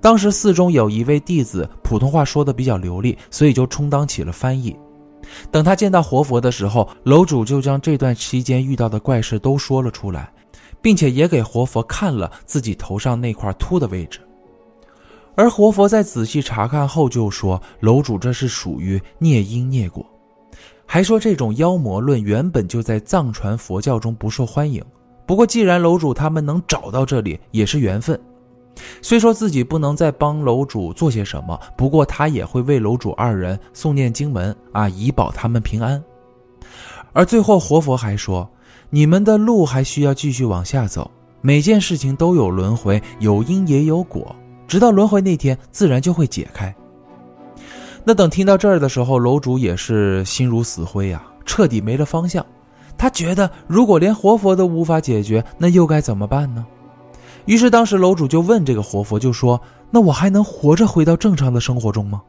[0.00, 4.76] 当时寺中有一位弟子，普通话说的比较流利，所以就充当起了翻译。
[5.50, 10.32] 等他见到活佛的时候，楼主就将这段期间遇到的怪事都说了出来，
[10.80, 14.20] 并且也给活佛看了自己头上那块秃的位置。
[15.34, 20.04] 而活佛在仔细查看后就说：“楼主这是属于孽因孽果，
[20.86, 24.82] 还说这种妖魔论原本就在藏传佛教中不受欢迎。”
[25.26, 28.18] 不过，既然楼主他们能找到这里，也是缘分。
[29.00, 36.02] 虽说自己不能再帮楼主做些什么，不过他也会为楼主二人诵念经文啊，以保他们平安。
[37.12, 38.48] 而最后，活佛还说
[38.90, 41.10] ：“你们的路还需要继续往下走，
[41.40, 44.36] 每件事情都有轮回，有因也有果，
[44.68, 46.74] 直到轮回那天，自然就会解开。”
[48.04, 52.44] 那等听到这儿的时候，楼主也是心如死灰啊，彻底没了方向。
[52.98, 56.66] 他觉得，如果连活佛都无法解决，那又该怎么办呢？
[57.44, 62.22] 于是，当时楼主就问这个活佛，就说：“那我还能活着回到正常的生活中吗？”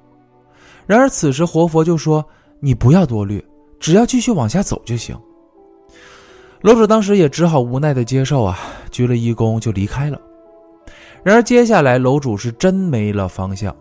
[0.86, 2.23] 然而，此时活佛就说
[2.60, 3.43] ：“你不要多虑，
[3.80, 5.17] 只要继续往下走就行。”
[6.62, 8.60] 楼主当时也只好无奈的接受啊，
[8.92, 10.19] 鞠了一躬就离开了。
[11.23, 13.75] 然而，接下来楼主是真没了方向。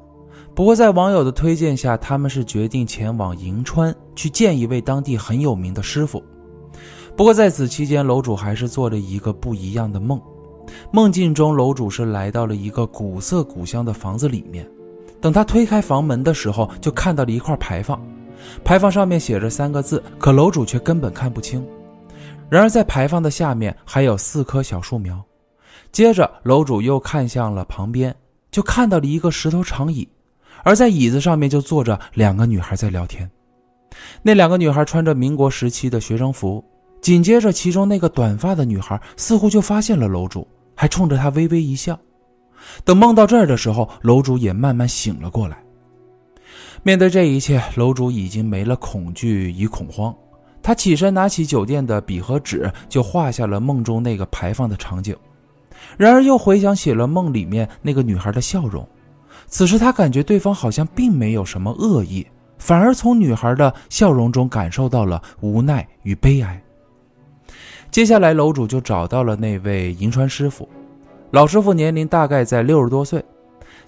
[0.55, 6.23] 不过，在网友的推荐下，他们是决定前往银川去见一位当地很有名的师傅。
[7.17, 10.21] 不过在此期间，楼主还是做了一个不一样的梦。
[10.91, 14.69] 梦境中，楼主是来到了一个古色古香的房子里面。
[15.19, 17.99] 等他推开房门的时候，就看到了一块牌坊，
[18.63, 21.67] 牌坊上面写着三个字，可楼主却根本看不清。
[22.51, 25.25] 然而在牌坊的下面还有四棵小树苗。
[25.91, 28.15] 接着，楼主又看向了旁边，
[28.51, 30.07] 就看到了一个石头长椅，
[30.63, 33.29] 而在椅子上面就坐着两个女孩在聊天。
[34.23, 36.63] 那两个女孩穿着民国时期的学生服。
[37.01, 41.99] 紧接着，其中那个短发的女孩似乎就发现了楼主，还冲着他微微一笑。
[42.85, 45.57] 等梦到这儿的时候，楼主也慢慢醒了过来。
[46.83, 50.15] 面对这一切，楼主已经没了恐惧与恐慌。
[50.63, 55.17] 他起身拿起酒店的笔和纸，就画下了梦中那个排放的场景。
[55.97, 58.85] 然而又回想起了梦里面那个女孩的笑容，
[59.47, 62.27] 此时他感觉对方好像并没有什么恶意，
[62.59, 66.61] 反而从女孩的笑容中感受到了无奈与悲哀。
[67.97, 70.69] 接下来，楼主就找到了那位银川师傅。
[71.31, 73.25] 老师傅年龄大概在六十多岁，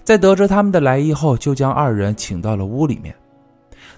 [0.03, 3.15] 在得知他们的来意后，就将二人请到了屋里面。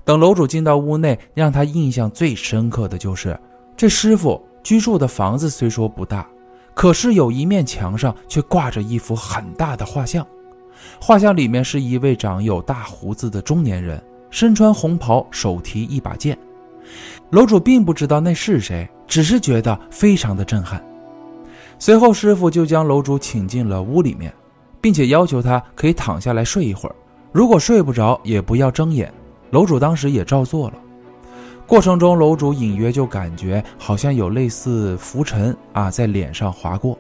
[0.04, 3.40] 等楼主进到屋内，让他印象最深刻的就是
[3.78, 6.28] 这师傅居住的房子虽说不大，
[6.74, 10.28] 可是有一面墙上却挂着一幅很大的画像。
[11.00, 16.38] 画像里面是一位长有大胡子的中年人，身穿红袍，手提一把剑。
[17.32, 20.84] 楼主并不知道那是谁，只是觉得非常的震撼。
[21.80, 24.34] 随后，师傅就将楼主请进了屋里面，
[24.82, 26.96] 并且要求他可以躺下来睡一会儿，
[27.32, 29.12] 如果睡不着也不要睁眼。
[29.52, 30.76] 楼主当时也照做了，
[31.66, 36.98] 过程中楼主隐约就感觉好像有类似浮尘啊在脸上划过，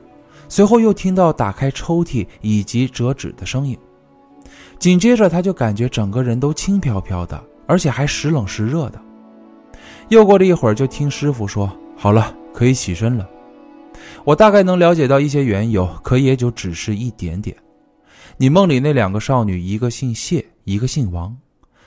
[0.48, 3.78] 随后又听到打开抽屉以及折纸的声音，
[4.80, 9.02] 紧接着他就感觉整个人都轻飘飘的，而且还时冷时热的。
[10.12, 13.26] 又过了一会儿，就听师傅说：“好了，可以起身了。”
[14.26, 17.56] 我大概能了解到一些缘由，可也就只是一点点。
[18.36, 21.34] 你梦里那两个少女，一个姓谢，一个姓王。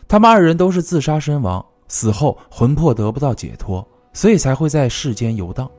[0.09, 5.71] 他们二人都是自杀身亡，死后魂魄得不到解脱，所以才会在世间游荡。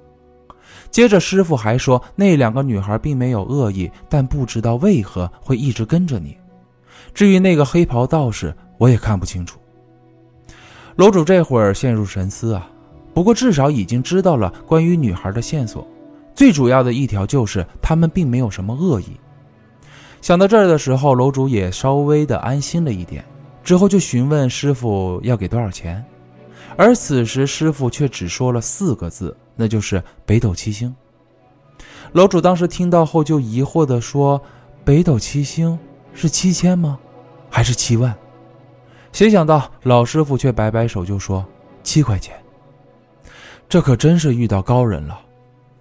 [0.91, 6.37] 接着，师傅还说，那两个女孩并没有恶意，但不知道为何会一直跟着你。
[7.11, 9.57] 至于那个黑袍道士，我也看不清楚。
[10.95, 12.69] 楼主这会儿陷入沉思啊，
[13.13, 15.85] 不过至少已经知道了关于女孩的线索，
[16.33, 19.07] 最主要的一条就是他们并没有什么恶意。
[20.21, 23.23] 想到这儿的时候，楼主也稍微的安心了一点。
[23.61, 26.03] 之后就询问师傅要给多少钱，
[26.77, 30.95] 而此时师傅却只说了四个字，那就是北斗七星。
[32.13, 34.41] 楼主当时听到后就疑惑的说
[34.85, 35.77] ：“北斗七星
[36.13, 36.97] 是七千吗？
[37.49, 38.15] 还是七万？”
[39.15, 41.45] 谁想到老师傅却摆摆手就说
[41.83, 42.35] ：“七块钱。”
[43.69, 45.17] 这可真是遇到高人了。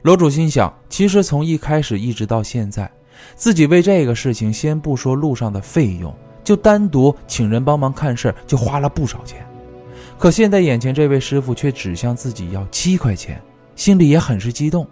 [0.03, 2.89] 楼主心想，其实从一开始一直到现在，
[3.35, 6.15] 自己为这个事情，先不说路上的费用。
[6.45, 9.45] 就单独请人帮忙看事儿，就花了不少钱。
[10.17, 13.43] 可现在眼前这位师傅却只向自己要七块钱，
[13.75, 14.87] 心里也很是激动。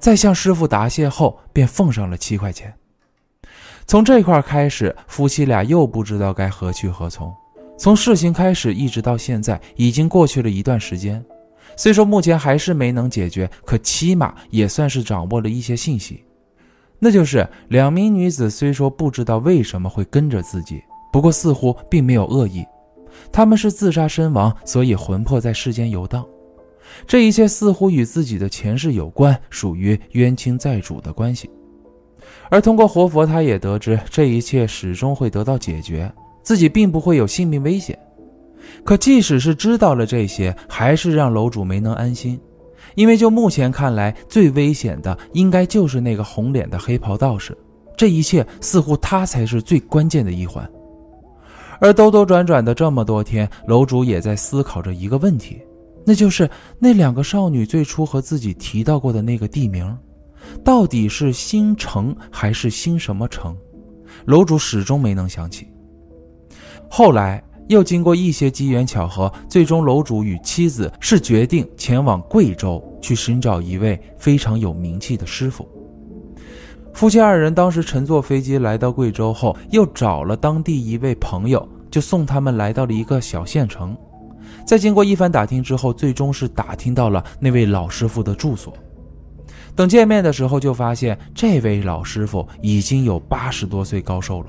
[0.00, 2.74] 在向师傅答谢后，便奉上了七块钱。
[3.86, 7.32] 从这块开始，夫妻俩又不知道该何去何从。
[7.78, 11.22] 从事情开始一直到现在，已经过去了一段时间。
[11.76, 16.24] 虽说目前还是没能解决，可起码也算是掌握了一些信息。
[16.98, 22.64] 那就是两名女子虽说不知道为什么会跟着自己，不过似乎并没有恶意。
[23.30, 26.24] 她们是自杀身亡，所以魂魄在世间游荡。
[27.06, 31.50] 这一切似乎与自己的前世有关，属于冤亲债主的关系。
[32.48, 36.10] 而通过活佛，他也得知这一切始终会得到解决，
[36.46, 37.98] 自己并不会有性命危险。
[38.84, 42.40] 可即使是知道了这些，还是让楼主没能安心。
[42.94, 47.56] 因为就目前看来，最危险的应该就是那个红脸的黑袍道士。
[47.96, 50.64] 这一切似乎他才是最关键的一环。
[51.80, 55.60] 而兜兜转转的这么多天，楼主也在思考着一个问题，
[56.04, 59.98] 那就是那两个少女最初和自己提到过的那个地名，
[60.62, 63.56] 到底是新城还是新什么城？
[64.26, 65.66] 楼主始终没能想起。
[66.90, 67.42] 后来。
[67.68, 75.68] 又经过一些机缘巧合，最终楼主与妻子是决定前往贵州去寻找一位非常有名气的师傅。
[76.94, 83.96] 夫妻二人当时乘坐飞机来到贵州后，又找了当地一位朋友，就送他们来到了一个小县城。
[84.64, 88.72] 在经过一番打听之后，最终是打听到了那位老师傅的住所。
[89.74, 94.46] 等见面的时候，就发现这位老师傅已经有八十多岁高寿了。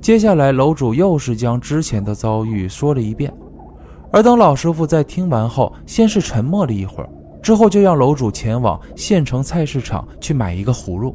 [0.00, 3.30] 接下来，楼主又是将之前的遭遇说了一遍，
[4.10, 7.08] 而等老师傅在听完后，先是沉默了一会儿，
[7.42, 11.14] 之后就让楼主前往县城菜市场去买一个葫芦，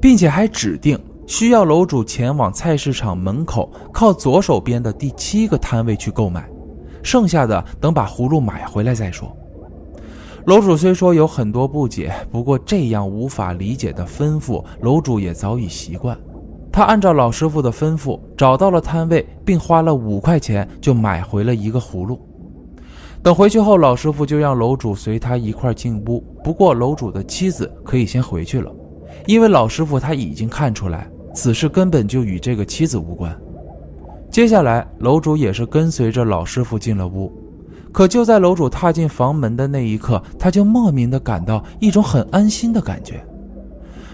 [0.00, 6.50] 并且还指定需要楼主前往菜市场门口靠左手边的第七个摊位去购买，
[7.04, 9.30] 剩下的等把葫芦买回来再说。
[10.46, 16.18] 楼主虽说有很多不解，不过这样无法理解的吩咐，楼主也早已习惯。
[16.72, 22.20] 他按照老师傅的吩咐找到了摊位，并花了五块钱就买回了一个葫芦。
[23.22, 26.24] 等回去后，老师傅就让楼主随他一块进屋。
[26.42, 28.72] 不过楼主的妻子可以先回去了，
[29.26, 33.36] 因为老师傅他已经看出来此事根本就与这个妻子无关。
[34.30, 37.30] 接下来，楼主也是跟随着老师傅进了屋。
[37.92, 43.20] 可就在楼主踏进房门的那一刻，他就莫名的感到一种很安心的感觉。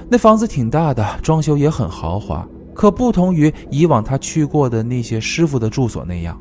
[0.09, 2.47] 那房子挺大的，装修也很豪华。
[2.75, 6.39] 可不同于以往他去过的那些师傅的住所那样，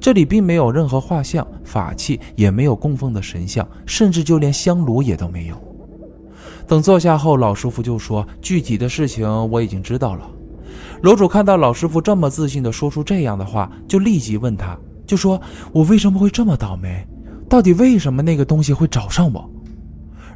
[0.00, 5.56] 这里并没有任何画像、法器，也没有供奉的神像，甚至就连香炉也都没有。
[6.68, 10.30] 等坐下后，老师傅就说：“具体的事情我已经知道了。”
[11.02, 14.78] 楼主看到老师傅这么自信地说出这样的话，就立即问他。
[15.04, 15.38] 就说
[15.72, 17.04] ：“我为什么会这么倒霉？
[17.48, 19.50] 到底为什么那个东西会找上我？”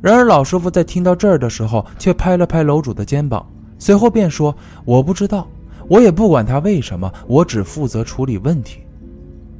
[0.00, 3.44] 然而老师傅在听到这儿的时候，却拍了拍楼主的肩膀，
[3.78, 5.48] 随后便说：“我不知道，
[5.88, 8.80] 我也不管他为什么，我只负责处理问题。”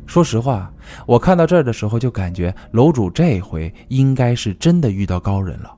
[0.07, 0.73] 说实话，
[1.05, 5.75] 我看到这儿的时候就感觉楼主这回应该是真的遇到高人了。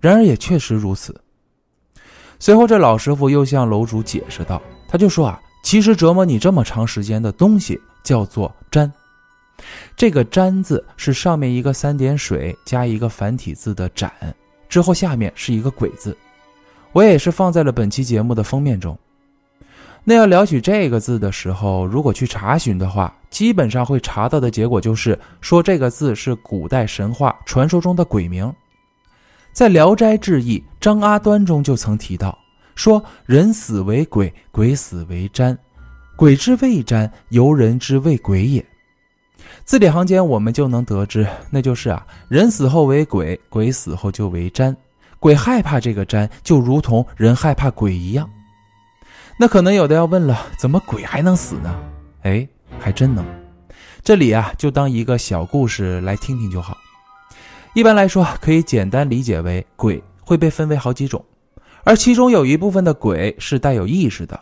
[0.00, 1.14] 然而也确实如此。
[2.40, 8.92] 随后这老师傅又向楼主解释道：“他就说啊，其实折磨你这么长时间的东西。”叫做“粘”，
[9.96, 14.12] 这个“占”字是上面一个三点水加一个繁体字的“斩”，
[14.68, 16.16] 之后下面是一个“鬼”字。
[16.92, 18.98] 我也是放在了本期节目的封面中。
[20.04, 28.52] 那要聊起这个字的时候，如果去查询的话，基本上会查到的结果就是说这个字是古代神话传说中的鬼名。
[29.52, 32.36] 在《聊斋志异·张阿端》中就曾提到，
[32.74, 35.56] 说人死为鬼，鬼死为占。
[36.16, 38.64] 鬼之谓占，由人之谓鬼也。
[39.64, 44.74] 字里行间，我们就能得知，那就是啊，人死后为鬼，鬼死后就为瞻。
[45.18, 48.28] 鬼害怕这个瞻，就如同人害怕鬼一样。
[49.38, 51.74] 那可能有的要问了，怎么鬼还能死呢？
[52.22, 52.46] 哎，
[52.78, 53.24] 还真能。
[54.02, 56.76] 这里啊，就当一个小故事来听听就好。
[57.74, 61.24] 一般来说，可以简单理解为，鬼会被分为好几种，
[61.84, 64.38] 而其中有一部分的鬼是带有意识的。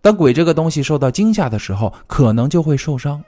[0.00, 3.18] 当鬼这个东西受到惊吓的时候，可能就会受伤；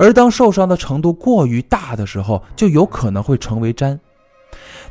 [0.00, 3.98] 而当受伤的程度过于大的时候，就有可能会成为瞻。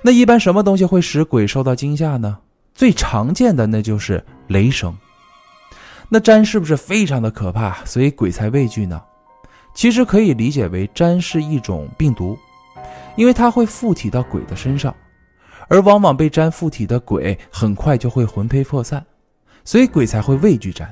[0.03, 2.37] 那一般什么东西会使鬼受到惊吓呢？
[2.75, 4.95] 最常见的那就是雷声。
[6.09, 9.01] 那瞻是不是非常的可怕，所以鬼才畏惧呢？
[9.73, 12.37] 其实可以理解为瞻是一种病毒，
[13.15, 14.95] 因为它会附体到鬼的身上，
[15.69, 19.03] 而往往被瞻附体的鬼很快就会魂飞魄散，
[19.65, 20.87] 所以鬼才会畏惧瞻。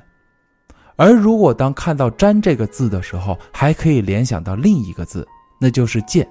[0.97, 5.25] 而如果当看到“占”这个字的时候，还可以联想到另一个字，
[5.61, 6.27] 那就是“剑”。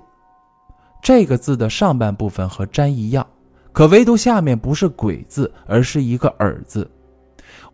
[1.01, 3.25] 这个字的上半部分和“占”一样，
[3.73, 6.91] 可唯独下面不是“鬼”字，而是一个“耳”字。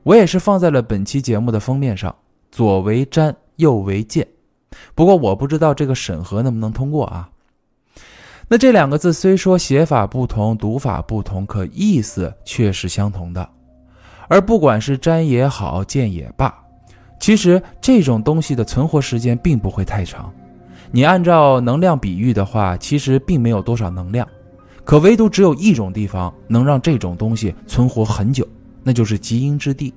[0.03, 2.15] 我也是放在了本期节目的封面上，
[2.51, 4.29] 左为“占”，右为“剑”。
[4.95, 7.31] 不过我不知道这个审核能不能通过啊？
[8.49, 13.49] 那这两个字虽说写法不同，读法不同，可意思却是相同的。
[14.29, 16.62] 而不管是“占”也好，“剑”也罢。
[17.23, 20.29] 其实这种东西的存活时间并不会太长，
[20.91, 24.27] 你按照能量比喻的话，其实并没有多少能量，
[24.83, 28.45] 可唯独只有一种地方能让这种东西存活很久，
[28.83, 29.95] 那就是极阴之地。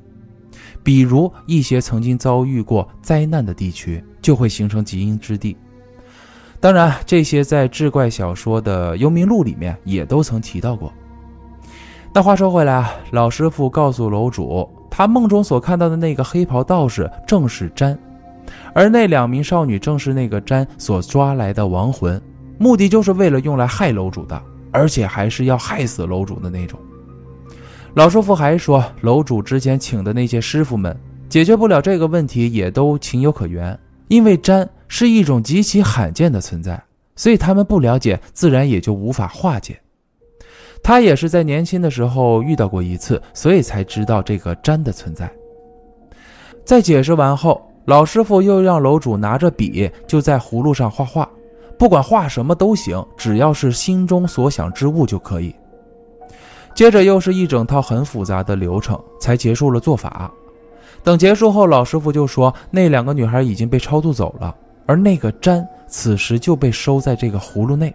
[0.84, 5.57] 比如一些曾经遭遇过灾难的地区，就会形成极阴之地。
[6.59, 10.93] 当然，这些在志怪小说的《幽冥录》里面也都曾提到过。
[12.13, 14.69] 那话说回来啊，老师傅告诉楼主。
[14.97, 17.99] 他梦中所看到的那个黑袍道士正是詹，
[18.73, 22.19] 而那两名少女正是那个詹所抓来的亡魂，
[22.57, 24.41] 目的就是为了用来害楼主的，
[24.71, 26.79] 而且还是要害死楼主的那种。
[27.95, 33.77] 老师傅还说，楼主之前请的那些师傅们解决不了这个问题，也都情有可原，
[34.07, 36.81] 因为詹是一种极其罕见的存在，
[37.17, 39.77] 所以他们不了解，自然也就无法化解。
[40.86, 45.27] 他也是在年轻的时候遇到过一次，所以才知道这个粘的存在。
[46.63, 51.27] 在解释完后，老师傅又让楼主拿着笔就在葫芦上画画，
[51.79, 55.55] 不管画什么都行，只要是心中所想之物就可以。
[56.75, 60.31] 接着又是一整套很复杂的流程，才结束了做法。
[61.03, 64.55] 等结束后，老师傅就说那两个女孩已经被超度走了，
[64.86, 67.91] 而那个占此时就被收在这个葫芦内。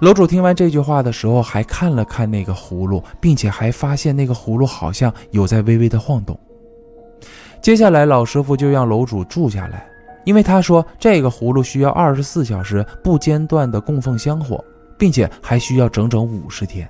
[0.00, 6.38] 楼主听完这句话的时候，还看了看那个葫芦，并且还发现那个葫芦好像有在微微的晃动。
[7.62, 9.88] 接下来，老师傅就让楼主住下来，
[10.24, 14.62] 因为他说这个葫芦需要二十四小时不间断的供奉香火，
[14.98, 16.86] 并且还需要整整五十天。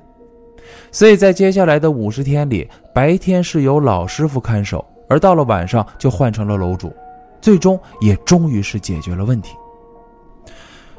[0.90, 6.92] 所以在接下来的五十天里，白天是由老师傅看守，而到了晚上就换成了楼主，
[7.40, 9.54] 最终也终于是解决了问题。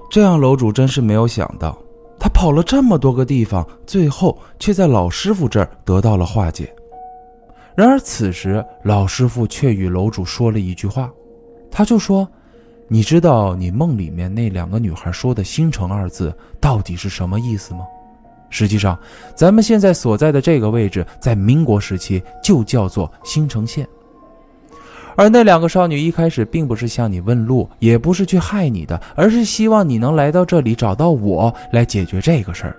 [0.09, 1.77] 这样楼主真是没有想到，
[2.19, 6.73] 他跑了这么多个地方，最后却在老师傅这儿得到了化解。
[7.75, 11.11] 然而此时，老师傅却与楼主说了一句话，
[11.69, 12.27] 他就说
[12.89, 17.81] ：“你知道你梦里面那两个女孩说的‘星城’二字到底是什么意思吗？
[18.49, 18.97] 实际上，
[19.35, 23.87] 咱们现在所在的这个位置，在民国时期就叫做新城县。
[25.17, 32.77] 而那两个少女一开始并不是向你问路，也不是去害你的，而是希望你能来到这里找到我，来解决这个事儿。”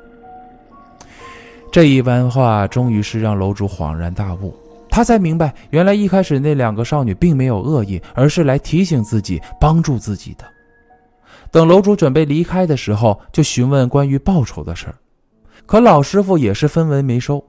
[1.72, 4.54] 这一番话终于是让楼主恍然大悟。
[4.88, 10.44] 他才明白，原来一开始那两个少女并没有恶意，而是来提醒自己、帮助自己的。
[11.50, 14.94] 等楼主准备离开的时候，就询问关于报酬的事儿，
[15.66, 17.44] 可老师傅也是分文没收。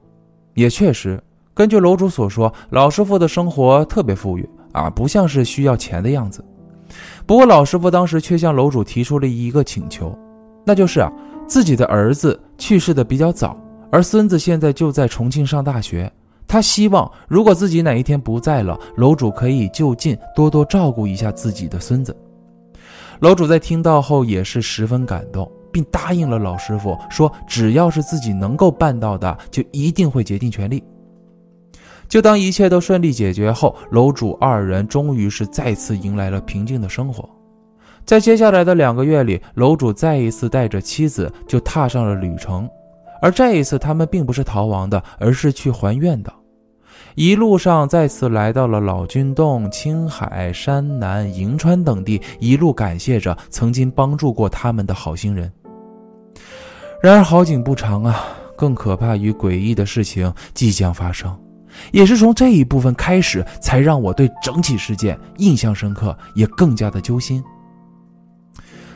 [0.54, 1.22] 也确实，
[1.54, 6.44] 根据楼主所说，老师傅的生活特别富裕啊，不像是需要钱的样子。
[7.26, 10.16] 不过，老师傅当时却向楼主提出了一个请求，
[10.64, 11.10] 那就是啊，
[11.46, 13.56] 自己的儿子去世的比较早，
[13.90, 16.10] 而孙子现在就在重庆上大学。
[16.48, 22.16] 他希望，如果自己哪一天不在了，楼主可以就近多多照顾一下自己的孙子。
[23.20, 30.82] 楼主在听到后也是十分感动，并答应了老师傅，说只要是自己能够办到的，就一定会竭尽全力。
[32.10, 37.26] 就当一切都顺利解决后，楼主二人终于是再次迎来了平静的生活。
[38.04, 42.68] 在接下来的两个月里，楼主再一次带着妻子就踏上了旅程，
[43.22, 46.32] 而这一次他们并不是逃亡的，而是去还愿的。
[47.14, 55.52] 一路上再次来到了老君洞、青海、山南、银川等地，一路感谢着曾经帮助过他们的好心人。
[57.00, 61.36] 然而好景不长啊，更可怕与诡异的事情即将发生。
[61.92, 67.42] 也是从这一部分开始，才让我对整起事件印象深刻，也更加的揪心。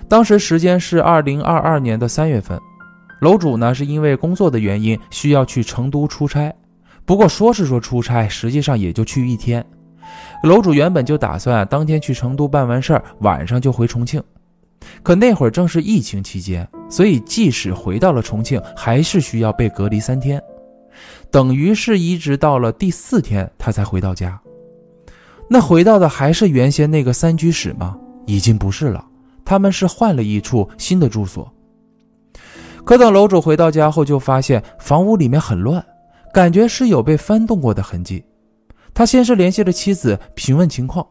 [0.08, 2.58] 当时时间是二零二二年的三月份，
[3.20, 6.54] 楼主呢是因为工作的原因需要去成都出差。
[7.06, 9.64] 不过说是说出差，实际上也就去一天。
[10.42, 14.22] 楼主原本就打算当天去成都办完事儿，晚上就回重庆。
[15.02, 20.40] 可那会儿正是疫情期间，所以即使回到了重庆，还是需要被隔离三天。
[21.30, 24.40] 等于是一直到了第四天，他才回到家。
[25.48, 27.96] 那回到的还是原先那个三居室吗？
[28.26, 29.04] 已经不是了，
[29.44, 31.52] 他们是换了一处新的住所。
[32.84, 35.84] 可等楼主回到家后，就发现房屋里面很乱。
[36.32, 38.24] 感觉是有被翻动过的痕迹，
[38.92, 41.06] 他先是联系了妻子询问情况，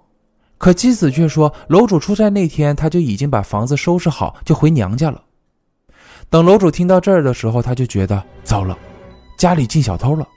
[0.58, 5.24] 可妻子却说楼主出差那天他就已经把房子收拾好就回娘家了。
[6.30, 8.78] 等楼主听到这儿的时候，他就觉得糟了，
[9.38, 10.28] 家里进小偷了。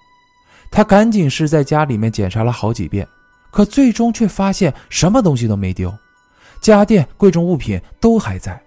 [0.70, 3.06] 他赶紧是在家里面检查了好几遍，
[3.50, 5.92] 可最终却发现什么东西都没丢，
[6.60, 8.60] 家电、贵重物品都还在。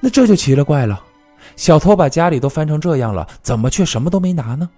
[0.00, 1.02] 那这就奇了怪了，
[1.56, 4.68] 小偷把家里都翻成这样了，怎么却什么都没拿呢？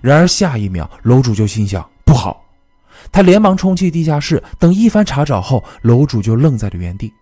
[0.00, 2.40] 然而下一秒，楼主就心想不好，
[3.10, 4.42] 他连忙冲去地下室。
[4.58, 7.12] 等一番查找后，楼主就愣在了原地，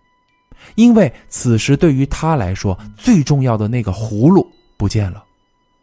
[0.75, 4.47] 因为此时对于他来说，最重要的那个葫芦
[4.77, 5.23] 不见了。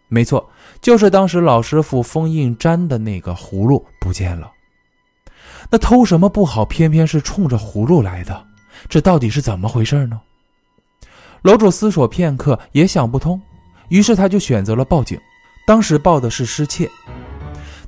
[0.09, 0.49] 没错，
[0.81, 4.51] 就是当时老师傅封印粘的那个葫芦不见了。
[5.70, 8.47] 那偷什么不好，偏偏是冲着葫芦来的，
[8.89, 10.20] 这到底是怎么回事呢？
[11.43, 13.41] 楼主思索片刻，也想不通，
[13.89, 15.18] 于是他就选择了报警。
[15.66, 16.89] 当时报的是失窃，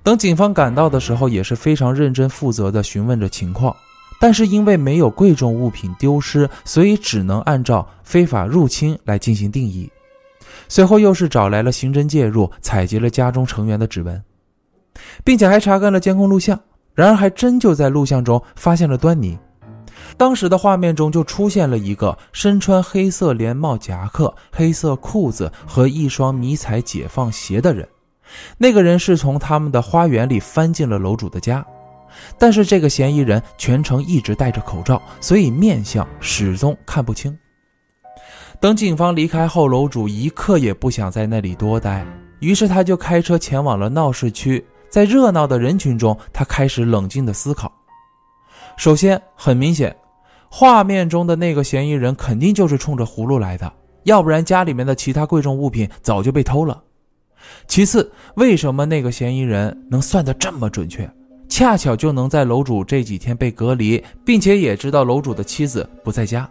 [0.03, 3.75] 等警方赶到的时候，也是非常认真负责的询问着情况，
[4.21, 9.91] 但是因为没有贵重物品丢失，所以只能按照非法入侵来进行定义。
[10.71, 14.23] 随后又是找来了刑侦介入，采集了家中成员的指纹，
[15.25, 16.59] 并且还查看了监控录像，
[16.95, 19.37] 然而还真就在录像中发现了端倪。
[20.17, 27.89] 当时的画面中就出现了一个身穿黑色连帽夹克、黑色裤子和一双迷彩解放鞋的人，
[28.57, 31.67] 那个人是从他们的花园里翻进了楼主的家，
[32.39, 37.37] 但是这个嫌疑人全程一直戴着口罩，所以面相始终看不清。
[38.61, 42.07] 等警方离开后，楼主一刻也不想在那里多待，
[42.41, 47.73] 于是他就开车前往了闹市区，在热闹的人群中，他开始冷静的思考。
[48.77, 49.97] 首先，很明显，
[50.51, 53.73] 画面中的那个嫌疑人肯定就是冲着葫芦来的，
[54.05, 56.83] 要不然家里面的其他贵重物品早就被偷了。
[57.67, 61.11] 其次，为什么那个嫌疑人能算得这么准确，
[61.49, 66.47] 恰巧就能在楼主这几天被隔离，并且也知道楼主的妻子不在家？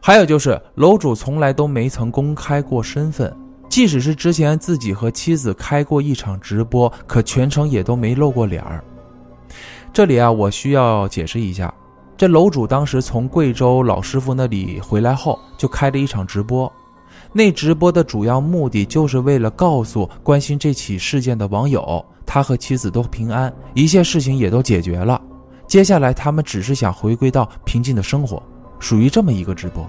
[0.00, 3.34] 还有就是，楼主从来都没曾公开过身份，
[3.68, 8.82] 即使是之前自己和妻子开过一场直播，可全程也都没露过脸儿。
[9.92, 11.72] 这里啊，我需要解释一下，
[12.16, 16.70] 这楼主当时从贵州老师傅那里回来后，就开了一场直播。
[17.32, 25.20] 那直播的主要目的就是为了告诉关心这起事件的网友，他和妻子都平安，一切事情也都解决了。
[25.66, 28.42] 接下来他们只是想回归到平静的生活，
[28.78, 29.88] 属于这么一个直播。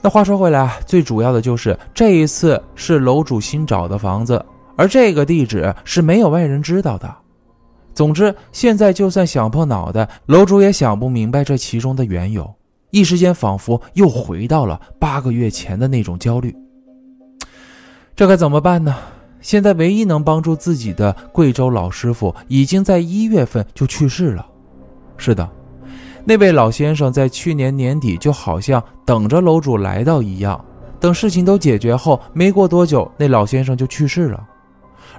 [0.00, 4.44] 那话说回来啊，最主要的就是这一次是楼主新找的房子，
[4.76, 7.14] 而这个地址是没有外人知道的。
[7.94, 12.52] 总之，现在就算想破脑袋，楼主也想不明白这其中的缘由。
[12.90, 16.54] 一时间，仿佛又回到了八个月前的那种焦虑。
[18.16, 18.94] 这该怎么办呢？
[19.40, 24.46] 现在唯一能帮助自己的贵州老师傅，已经在一月份就去世了。
[25.16, 25.48] 是的，
[26.24, 30.64] 那位老先生在去年年底就好像等着楼主来到一样，
[31.00, 34.40] 等事情都解决后，没过多久，那老先生就去世了。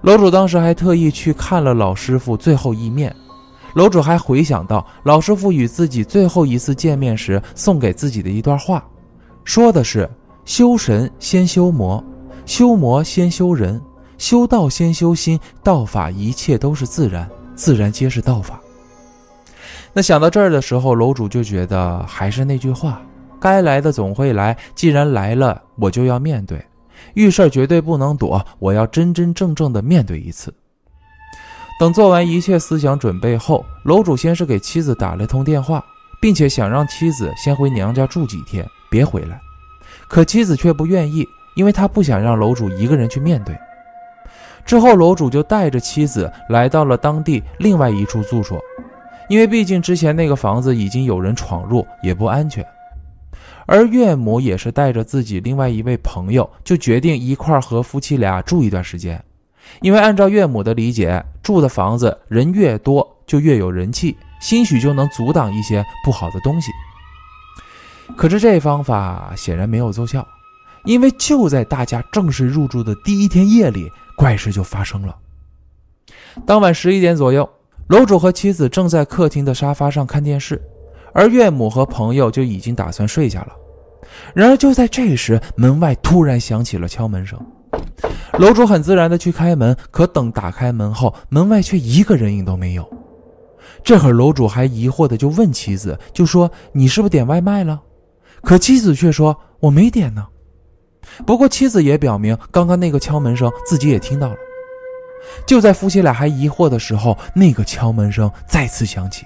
[0.02, 3.14] 楼主当时还特意去看了老师傅最后一面，
[3.74, 8.84] 楼主还回想到老师傅与自己最后一次见面时送给自己的一段话，
[9.44, 10.10] 说的是
[10.46, 12.02] ：“修神先修魔，
[12.46, 13.82] 修魔先修人，
[14.18, 18.60] 修道先修心，道法一切都是自然，自然皆是道法。”
[19.94, 23.00] 那想到这儿的时候，楼主就觉得还是那句话：
[23.40, 26.60] 该来的总会来，既然来了，我就要面对。
[27.14, 30.52] 遇事绝对不能躲，我要真真正正的面对一次。
[31.80, 35.84] 等做完一切思想准备后，楼主先是给妻子打了通电话，
[36.20, 39.40] 并且想让妻子先回娘家住几天，别回来。
[40.08, 43.56] 可妻子却不愿意，因为他不想让楼主一个人去面对。
[44.66, 48.60] 之后，楼主就带着妻子来到了当地另外一处住所，
[49.30, 52.66] 因为毕竟之前那个房子已经有人闯入，也不安全。
[53.66, 59.24] 而岳母也是带着自己另外一位朋友，就决定一块和夫妻俩住一段时间。
[59.82, 66.72] 因为按照岳母的理解，住的房子人越多就越有人气，兴许就能阻挡一些不好的东西。
[68.18, 70.28] 可是这方法显然没有奏效，
[70.84, 75.18] 因为就在大家正式入住的第一天夜里，怪事就发生了。
[76.46, 77.50] 当晚十一点左右，
[77.88, 80.62] 楼主和妻子正在客厅的沙发上看电视。
[81.14, 83.54] 而岳母和朋友就已经打算睡下了。
[84.34, 87.40] 然而就在这时，门外突然响起了敲门声。
[88.40, 92.90] 楼主很自然的去开门，可等打开门后，门外却一个人影都没有。
[93.84, 97.80] 这会儿楼主还疑惑的就问妻子，就说：“你是不是点外卖了？”
[98.42, 100.26] 可妻子却说：“我没点呢。”
[101.28, 104.36] 不过妻子也表明，刚刚那个敲门声自己也听到了。
[105.46, 109.24] 就在夫妻俩还疑惑的时候，那个敲门声再次响起。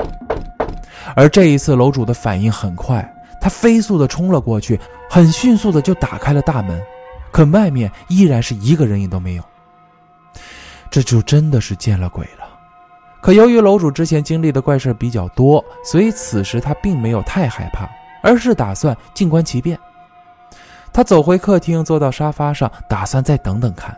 [1.15, 3.07] 而这一次，楼主的反应很快，
[3.39, 4.79] 他飞速地冲了过去，
[5.09, 6.81] 很迅速地就打开了大门，
[7.31, 9.43] 可外面依然是一个人影都没有。
[10.89, 12.45] 这就真的是见了鬼了。
[13.21, 17.89] 可由于楼主之前经历的怪事比较多，所以此时他并没有太害怕，
[18.21, 19.77] 而是打算静观其变。
[20.93, 23.95] 他走回客厅，坐到沙发上，打算再等等看。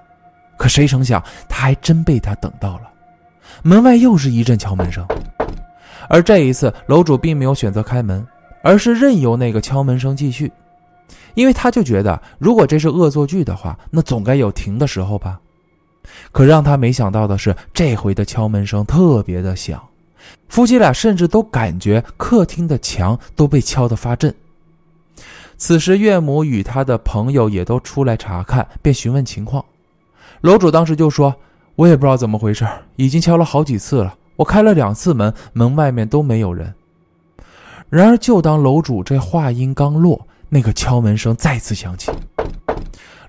[0.60, 2.82] 可谁成想，他还真被他等到了。
[3.64, 5.08] 门外又是一阵敲门声。
[6.10, 8.28] 而这一次，楼主并没有选择开门，
[8.62, 10.52] 而是任由那个敲门声继续，
[11.34, 15.40] 因为他就觉得，如果这是恶作剧的话，那总该有停的时候吧。
[16.34, 19.82] 可让他没想到的是，这回的敲门声特别的响，
[20.50, 24.34] 夫妻俩甚至都感觉客厅的墙都被敲得发震。
[25.58, 29.64] 此时，岳母与他的朋友也都出来查看，便询问情况。
[30.42, 31.36] 楼主当时就说
[31.76, 36.74] ：“我也不知道怎么回事，已经敲了好几次了。”我开了两次门，门外面都没有人。
[37.90, 42.10] 然而，就当楼主这话音刚落，那个敲门声再次响起。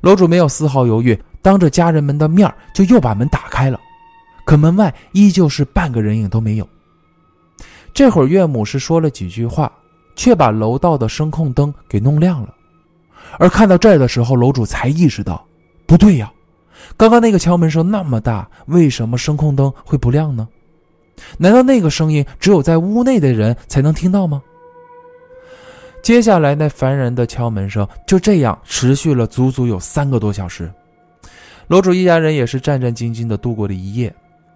[0.03, 3.81] 楼主没有丝毫犹豫，当着家人们的面就又把门打开了。
[4.45, 6.69] 可门外依旧是半个人影都没有。
[7.93, 9.73] 这会儿，岳母是说了几句话，
[10.15, 12.55] 却把楼道的声控灯给弄亮了。
[13.39, 15.45] 而看到这儿的时候，楼主才意识到，
[15.87, 16.33] 不对呀，
[16.97, 20.49] 刚刚那个敲门声那么大，为什么声控灯会不亮呢？
[21.39, 24.43] 难道那个声音只有在屋内的人才能听到吗？
[26.03, 30.73] 接下来那烦人的敲门声就这样持续了足足有三个多小时。
[31.69, 34.13] 楼主一家人也是战战兢兢地度过了一夜。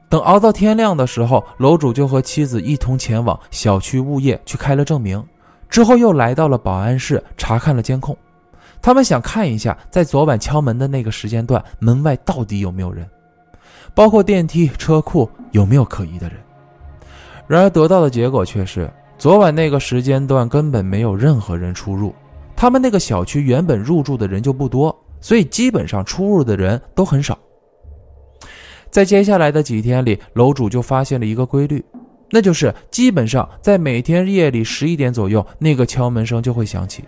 [0.09, 5.22] 等熬到天亮的时候，楼主就和妻子一同前往小区物业去开了证明，
[5.68, 8.16] 之后又来到了保安室查看了监控。
[8.85, 13.09] 他们想看一下，在昨晚敲门的那个时间段，门外到底有没有人，
[13.95, 16.37] 包括电梯、车库有没有可疑的人。
[17.47, 22.14] 然而得到的结果却是，昨晚那个时间段根本没有任何人出入。
[22.55, 27.39] 他们那个小区原本入住的人就不多，所以基本上出入的人都很少。
[28.91, 31.82] 在接下来的几天里，楼主就发现了一个规律：
[32.30, 37.03] 那就是基本上在每天夜里十一点左右，那个敲门声就会响起，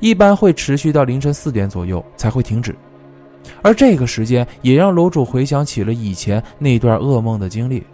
[0.00, 2.74] 一般会持续到凌晨四点左右才会停止。
[3.62, 7.84] 而这个时间也让楼主回想起了以前那段噩梦的经历，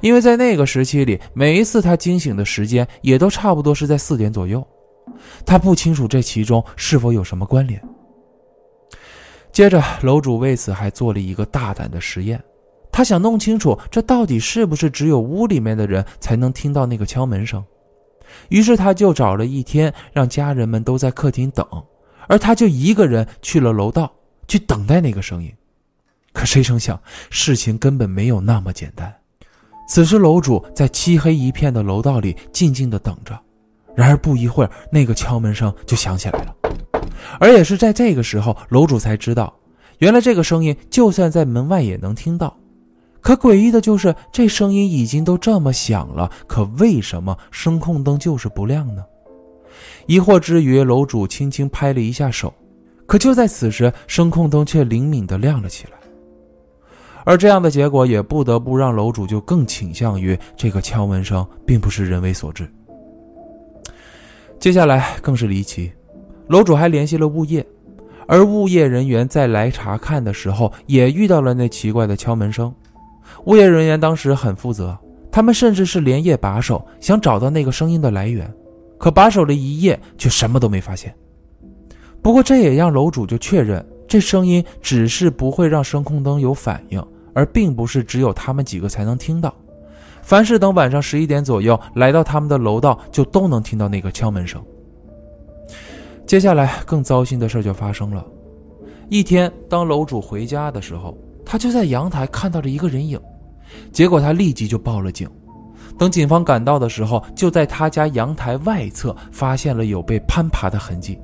[0.00, 4.66] 因为在那个时期里，每一次他惊醒的时间也都差不多是在四点左右。
[5.44, 7.80] 他不清楚这其中是否有什么关联。
[9.52, 12.42] 接着，楼主为此还做了一个大胆的实验，
[12.92, 17.64] 他想弄清楚这到底是不是只有屋里面的人才能听到那个敲门声。
[18.48, 21.66] 于是，他就找了一天，让家人们都在客厅等，
[22.28, 24.12] 而他就一个人去了楼道。
[24.48, 25.52] 去等待那个声音，
[26.32, 26.96] 可谁成想，
[27.30, 29.12] 事情根本没有那么简单。
[29.88, 33.36] 此时，楼主在漆黑一片的楼道里静静地等着。
[33.96, 36.54] 然而，不一会儿，那个敲门声就响起来了。
[37.40, 39.52] 而也是在这个时候，楼主才知道，
[39.98, 42.56] 原来这个声音就算在门外也能听到。
[43.26, 49.04] 可诡异的就是，这声音已经都这么响了，可为什么声控灯就是不亮呢？
[50.06, 52.54] 疑惑之余，楼主轻轻拍了一下手。
[53.04, 55.98] 可就在此时，声控灯却灵敏的亮了起来，
[57.24, 62.70] 而这样的结果也不得不让楼主就更倾向于这个敲门声并不是人为所致。
[64.60, 65.90] 接下来更是离奇，
[66.46, 67.66] 楼主还联系了物业，
[68.28, 72.72] 而物业人员在来查看的时候也遇到了那奇怪的敲门声。
[73.44, 74.96] 物业人员当时很负责，
[75.30, 78.52] 他们甚至是连夜把守，想找到那个声音的来源，
[78.98, 81.14] 可把守了一夜却什么都没发现。
[82.22, 87.04] 不过，这也让楼主就确认，这声音只是不会让声控灯有反应，
[87.34, 89.54] 而并不是只有他们几个才能听到。
[90.22, 94.60] 凡是等晚上十一点左右来到他们的楼道，就都能听到那个敲门声。
[96.26, 98.26] 接下来，更糟心的事就发生了。
[99.08, 101.16] 一天，当楼主回家的时候，
[101.46, 103.18] 他就在阳台看到了一个人影，
[103.92, 105.26] 结果他立即就报了警。
[105.96, 111.18] 等警方赶到的时候，就在他家阳台外侧发现了有被攀爬的痕迹。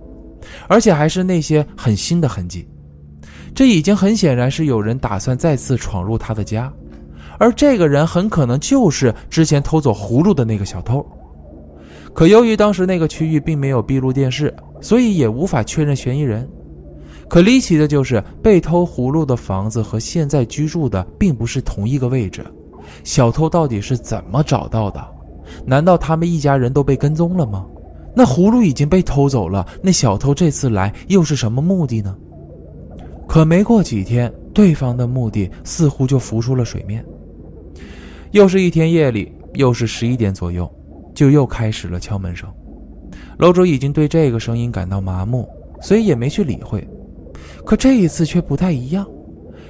[0.66, 2.66] 而且还是那些很新的痕迹，
[3.54, 6.72] 这已经很显然是有人打算再次闯入他的家，
[7.38, 11.04] 而这个人很可能就是之前偷走葫芦的那个小偷。
[12.12, 16.48] 可由于当时那个区域并没有闭路电视，所以也无法确认嫌疑人。
[17.32, 22.44] 可离奇的就是，被偷葫芦的房子和现在居住的并不是同一个位置，
[23.04, 25.02] 小偷到底是怎么找到的？
[25.64, 27.64] 难道他们一家人都被跟踪了吗？
[28.14, 32.14] 那葫芦已经被偷走了，那小偷这次来又是什么目的呢？
[33.26, 37.02] 可没过几天，对方的目的似乎就浮出了水面。
[38.32, 40.70] 又是一天夜里，又是十一点左右，
[41.14, 42.46] 就又开始了敲门声。
[43.38, 45.48] 楼主已经对这个声音感到麻木，
[45.80, 46.86] 所以也没去理会。
[47.64, 49.06] 可这一次却不太一样，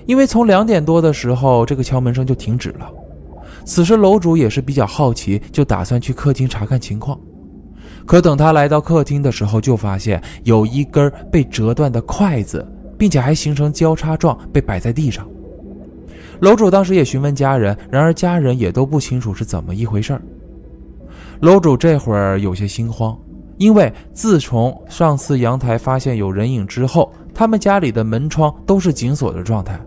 [0.07, 2.91] 因为从两点多的时候，这个敲门声就停止了。
[3.65, 7.19] 此时楼主也是比较好奇，就打算去客厅查看情况。
[8.05, 12.67] 可等他来到客厅的时候，就发现有一根被折断的筷子，
[12.99, 15.29] 并且还形成交叉状被摆在地上。
[16.41, 20.21] 楼主当时也询问家人，然而家人也都不清楚是怎么一回事
[21.39, 23.17] 楼主这会儿有些心慌，
[23.59, 29.81] 因为自从上次阳台发现有人影之后，他们家里的门窗都是紧锁的状态。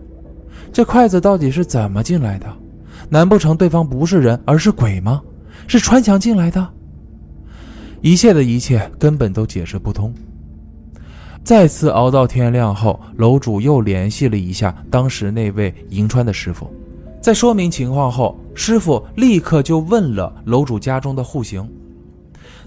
[0.72, 2.46] 这筷子到底是怎么进来的？
[3.08, 5.22] 难不成对方不是人，而是鬼吗？
[5.66, 6.68] 是穿墙进来的？
[8.02, 10.12] 一切的一切根本都解释不通。
[11.42, 16.68] 再次熬到天亮后，楼主又联系了一下当时那位银川的师傅，
[17.20, 21.68] 在说明情况后，师傅立刻就问了楼主家中的户型。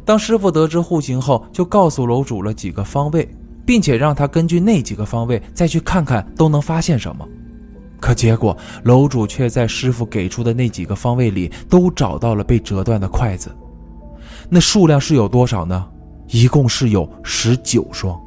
[0.06, 3.28] 当师傅得知户型后，就告诉楼主了几个方位，
[3.66, 7.28] 并且让他根据那几个方位再去看看都能发现什么。
[8.00, 13.52] 可结果，楼主却在师傅给出的那几个方位里都找到了被折断的筷子。
[14.50, 15.86] 那数量是有多少呢？
[16.28, 18.20] 一共是有十九双。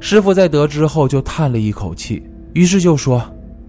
[0.00, 2.22] 师傅在得知后就叹了一口气，
[2.54, 3.22] 于是就说：“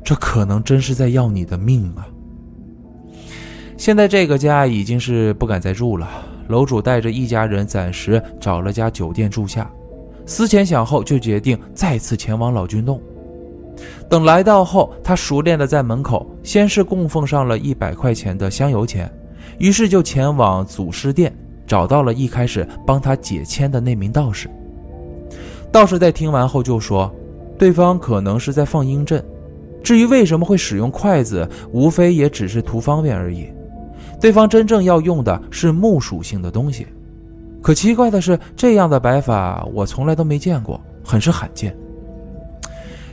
[0.03, 2.07] 这可能真是在要你的命啊！”
[3.77, 6.09] 现在这个家已经是不敢再住了，
[6.47, 9.69] 楼主带着一家人暂时找了家酒店住下，
[10.29, 13.01] 思前想后就决定再次前往老君洞。
[14.07, 19.11] 等来到后，他熟练的在门口先是供奉上了一百块钱的香油钱。
[19.57, 24.47] 于是就前往祖师殿，找到了一开始帮他解签的那名道士。
[25.71, 27.11] 道士在听完后就说
[27.57, 29.25] ：“对方可能是在放阴阵，
[29.81, 33.47] 至于为什么会使用筷子，无非也只是图方便而已。
[34.21, 36.85] 对方真正要用的是木属性的东西。
[37.61, 41.75] 可奇怪的是，这样的摆法我从来都没见过，很是罕见。”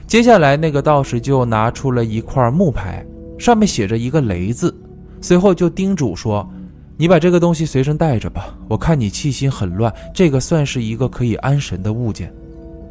[0.06, 3.04] 接下来，那个道士就拿出了一块木牌，
[3.38, 4.72] 上面写着一个“雷”字。
[5.20, 6.48] 随后就叮嘱说
[6.96, 12.32] ：“你把这个东西随身带着吧，我看你气心很乱，这个算是一个可以安神的物件，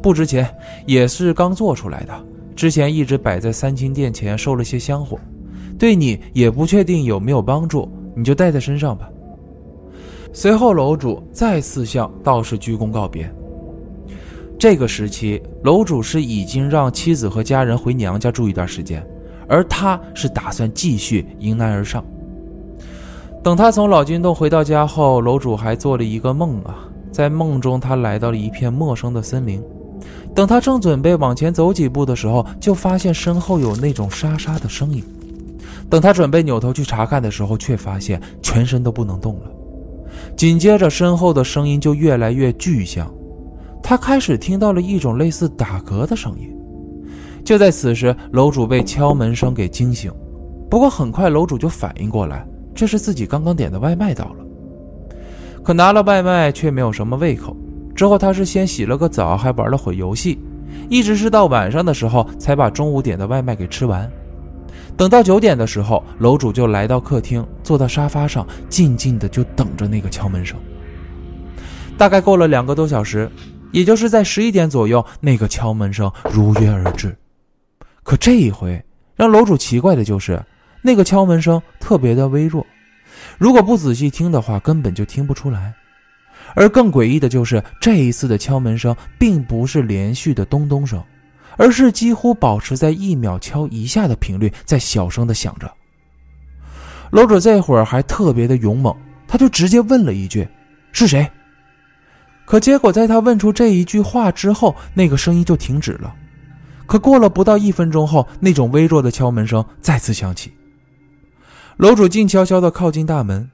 [0.02, 0.46] 不值钱，
[0.84, 2.12] 也是刚做出来的，
[2.54, 5.18] 之前一直摆在三清殿前收了些香火，
[5.78, 9.08] 对你也不确定有没有帮助，你就带在身上吧。”
[10.38, 13.26] 随后，楼主再次向道士鞠躬告别。
[14.58, 19.02] 这个时期，楼主是已经让妻子和家人回娘家住一段时间，
[19.48, 22.04] 而他是打算继续迎难而上。
[23.42, 29.64] 等他从老君洞回到家后，楼主还做了一个梦啊，在梦中他来到了一片陌生的森林。
[30.34, 35.02] 等他正准备往前走几步的时候，就发现身后有那种沙沙的声音。
[35.88, 39.50] 等他准备扭头去查看的时候，却发现全身都不能动了。
[40.36, 43.10] 紧接着，身后的声音就越来越具象，
[43.82, 46.54] 他开始听到了一种类似打嗝的声音。
[47.42, 50.12] 就在此时，楼主被敲门声给惊醒，
[50.68, 54.44] 不过很快楼主就反应过来，这是自己刚刚点的外卖到了。
[55.62, 57.56] 可拿了外卖却没有什么胃口，
[57.94, 60.38] 之后他是先洗了个澡，还玩了会游戏，
[60.90, 64.10] 一直是到晚上的时候才把中午点的外卖给吃完。
[64.96, 70.58] 等到九点的时候，楼主就来到客厅，坐到沙发上，静静的就等着那个敲门声。
[71.98, 73.30] 大概过了两个多小时，
[73.72, 77.16] 也就是在十一点左右，那个敲门声如约而至。
[78.02, 78.82] 可这一回
[79.14, 80.42] 让楼主奇怪的就是，
[80.82, 82.64] 那个敲门声特别的微弱，
[83.38, 85.74] 如果不仔细听的话，根本就听不出来。
[86.54, 91.02] 而更诡异的就是，这一次的敲门声并不是连续的咚咚声。
[91.56, 95.72] 而是几乎保持在一秒敲一下的频率，在小声的响着。
[97.10, 98.94] 楼主这会儿还特别的勇猛，
[99.28, 100.46] 他就直接问了一句
[100.92, 101.28] ：“是谁？”
[102.44, 106.14] 可结果在他问出这一句话之后，那个声音就停止了。
[106.86, 110.52] 可过了不到一分钟后，那种微弱的敲门声再次响起。
[111.76, 113.50] 楼主静悄悄地靠近大门，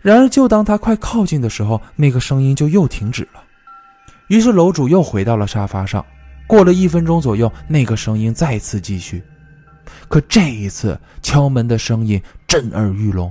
[0.00, 3.42] 然而就当他快靠近的时候，那个声音就又停止了。
[4.28, 6.04] 于是楼主又回到了沙发上。
[6.48, 9.22] 过了一分钟左右，那个声音再次继续，
[10.08, 13.30] 可这一次敲门的声音震耳欲聋，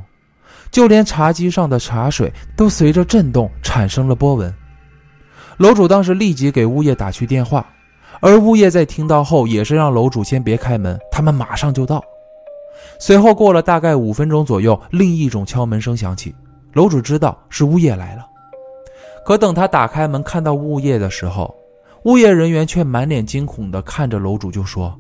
[0.71, 4.53] 就连茶几上的茶水都随着震动产生了波纹。
[5.57, 7.67] 楼主当时立即给物业打去电话，
[8.21, 11.99] 而物业在听到后也是让楼主先别开门，他们马上就到。
[12.99, 16.35] 随后过了大概五分钟左右，另一种敲门声响起，
[16.73, 18.23] 楼主知道是物业来了。
[19.25, 21.53] 可等他打开门看到物业的时候，
[22.07, 24.97] 物业人员却满脸惊恐地看着楼主，就说：“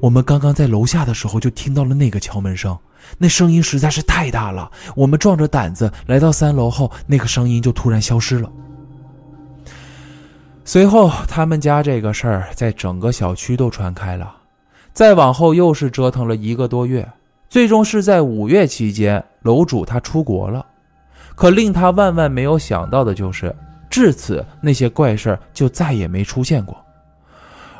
[0.00, 2.78] 我们刚刚在楼下的时候就听到了那个敲门声，
[3.18, 4.70] 那声音实在是太大了。
[4.94, 8.48] 我们壮着胆子来到三楼后，那个声音就突然消失了。”
[10.64, 14.32] 随后，他们家这个事儿在整个小区都传开了。
[14.92, 17.04] 再往后，又是折腾了一个多月，
[17.48, 20.64] 最终是在五月期间，楼主他出国了。
[21.34, 23.52] 可令他万万没有想到的就是。
[23.94, 26.76] 至此，那些怪事儿就再也没出现过。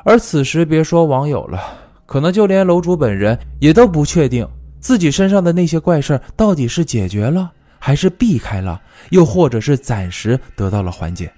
[0.05, 1.61] 而此时，别说网友了，
[2.07, 4.49] 可能就连楼主本人也都不确定
[4.79, 7.51] 自己身上的那些怪事儿到底是解决了，
[7.81, 11.33] 还是避开了，又或者是暂时得到了缓解。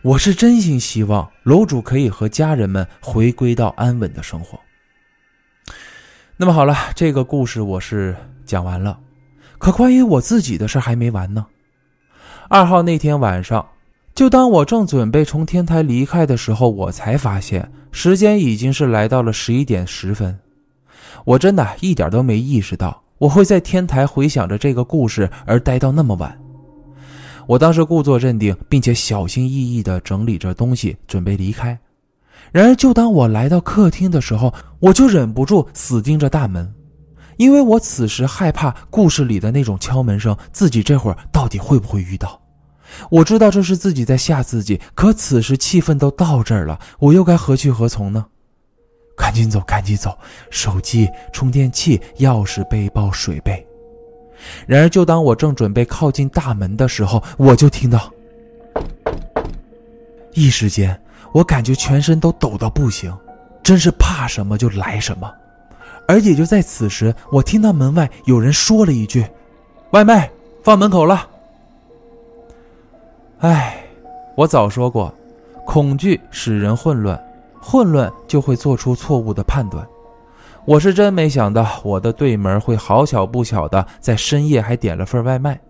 [0.00, 4.58] 我是真心希望楼主可以和家人们回归到安稳的生活。
[6.38, 8.16] 那么好了，这个故事我是
[8.46, 8.98] 讲完了，
[9.58, 11.44] 可关于我自己的事还没完呢。
[12.48, 13.66] 二号那天晚上，
[14.14, 20.38] 就当我正准备从天台离开的时候，我才发现时间已经是来到了十一点十分。
[21.24, 26.38] 我真的一点都没意识到我会在天台回想着这个故事而待到那么晚。
[27.46, 31.78] 我当时故作镇定，并且小心翼翼地整理着东西，准备离开。
[32.52, 36.72] 然而，就当我来到客厅的时候，我就忍不住死盯着大门。
[37.36, 42.40] 因为我此时害怕故事里的那种敲门声，自己这会儿到底会不会遇到？
[43.10, 48.26] 我知道这是自己在吓自己，可此时气氛都到这儿了，我又该何去何从呢？
[49.16, 50.16] 赶紧走，赶紧走！
[50.50, 53.64] 手机、充电器、钥匙、背包、水杯。
[54.66, 58.12] 然而，就当我正准备靠近大门的时候，我就听到，
[60.32, 61.00] 一时间
[61.32, 63.16] 我感觉全身都抖到不行，
[63.62, 65.32] 真是怕什么就来什么。
[66.06, 69.26] 而也就在此时，我听到门外有人说了一句
[69.92, 70.30] ：“外卖
[70.62, 71.28] 放门口了。”
[73.40, 73.84] 哎，
[74.36, 75.12] 我早说过，
[75.66, 77.22] 恐惧使人混乱，
[77.60, 79.86] 混乱就会做出错误的判断。
[80.66, 85.60] 我是真没想到，我的对门会好巧不巧的在深夜还点了份外卖。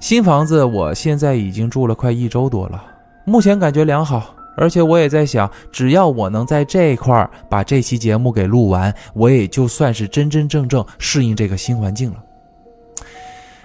[0.00, 2.84] 新房子我现在已经住了快一周多了，
[3.24, 12.16] 目前感觉良好，而且我也在想，只要我能在这一块把这期节目给录完，我也就算是真真正正适应这个新环境了。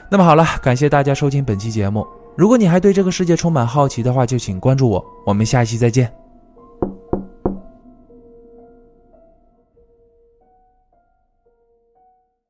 [0.09, 2.05] 那么好了，感谢大家收听本期节目。
[2.37, 5.03] 如果你还对这个世界充满好奇的话，就请关注我。
[5.25, 6.22] 我们下期再见。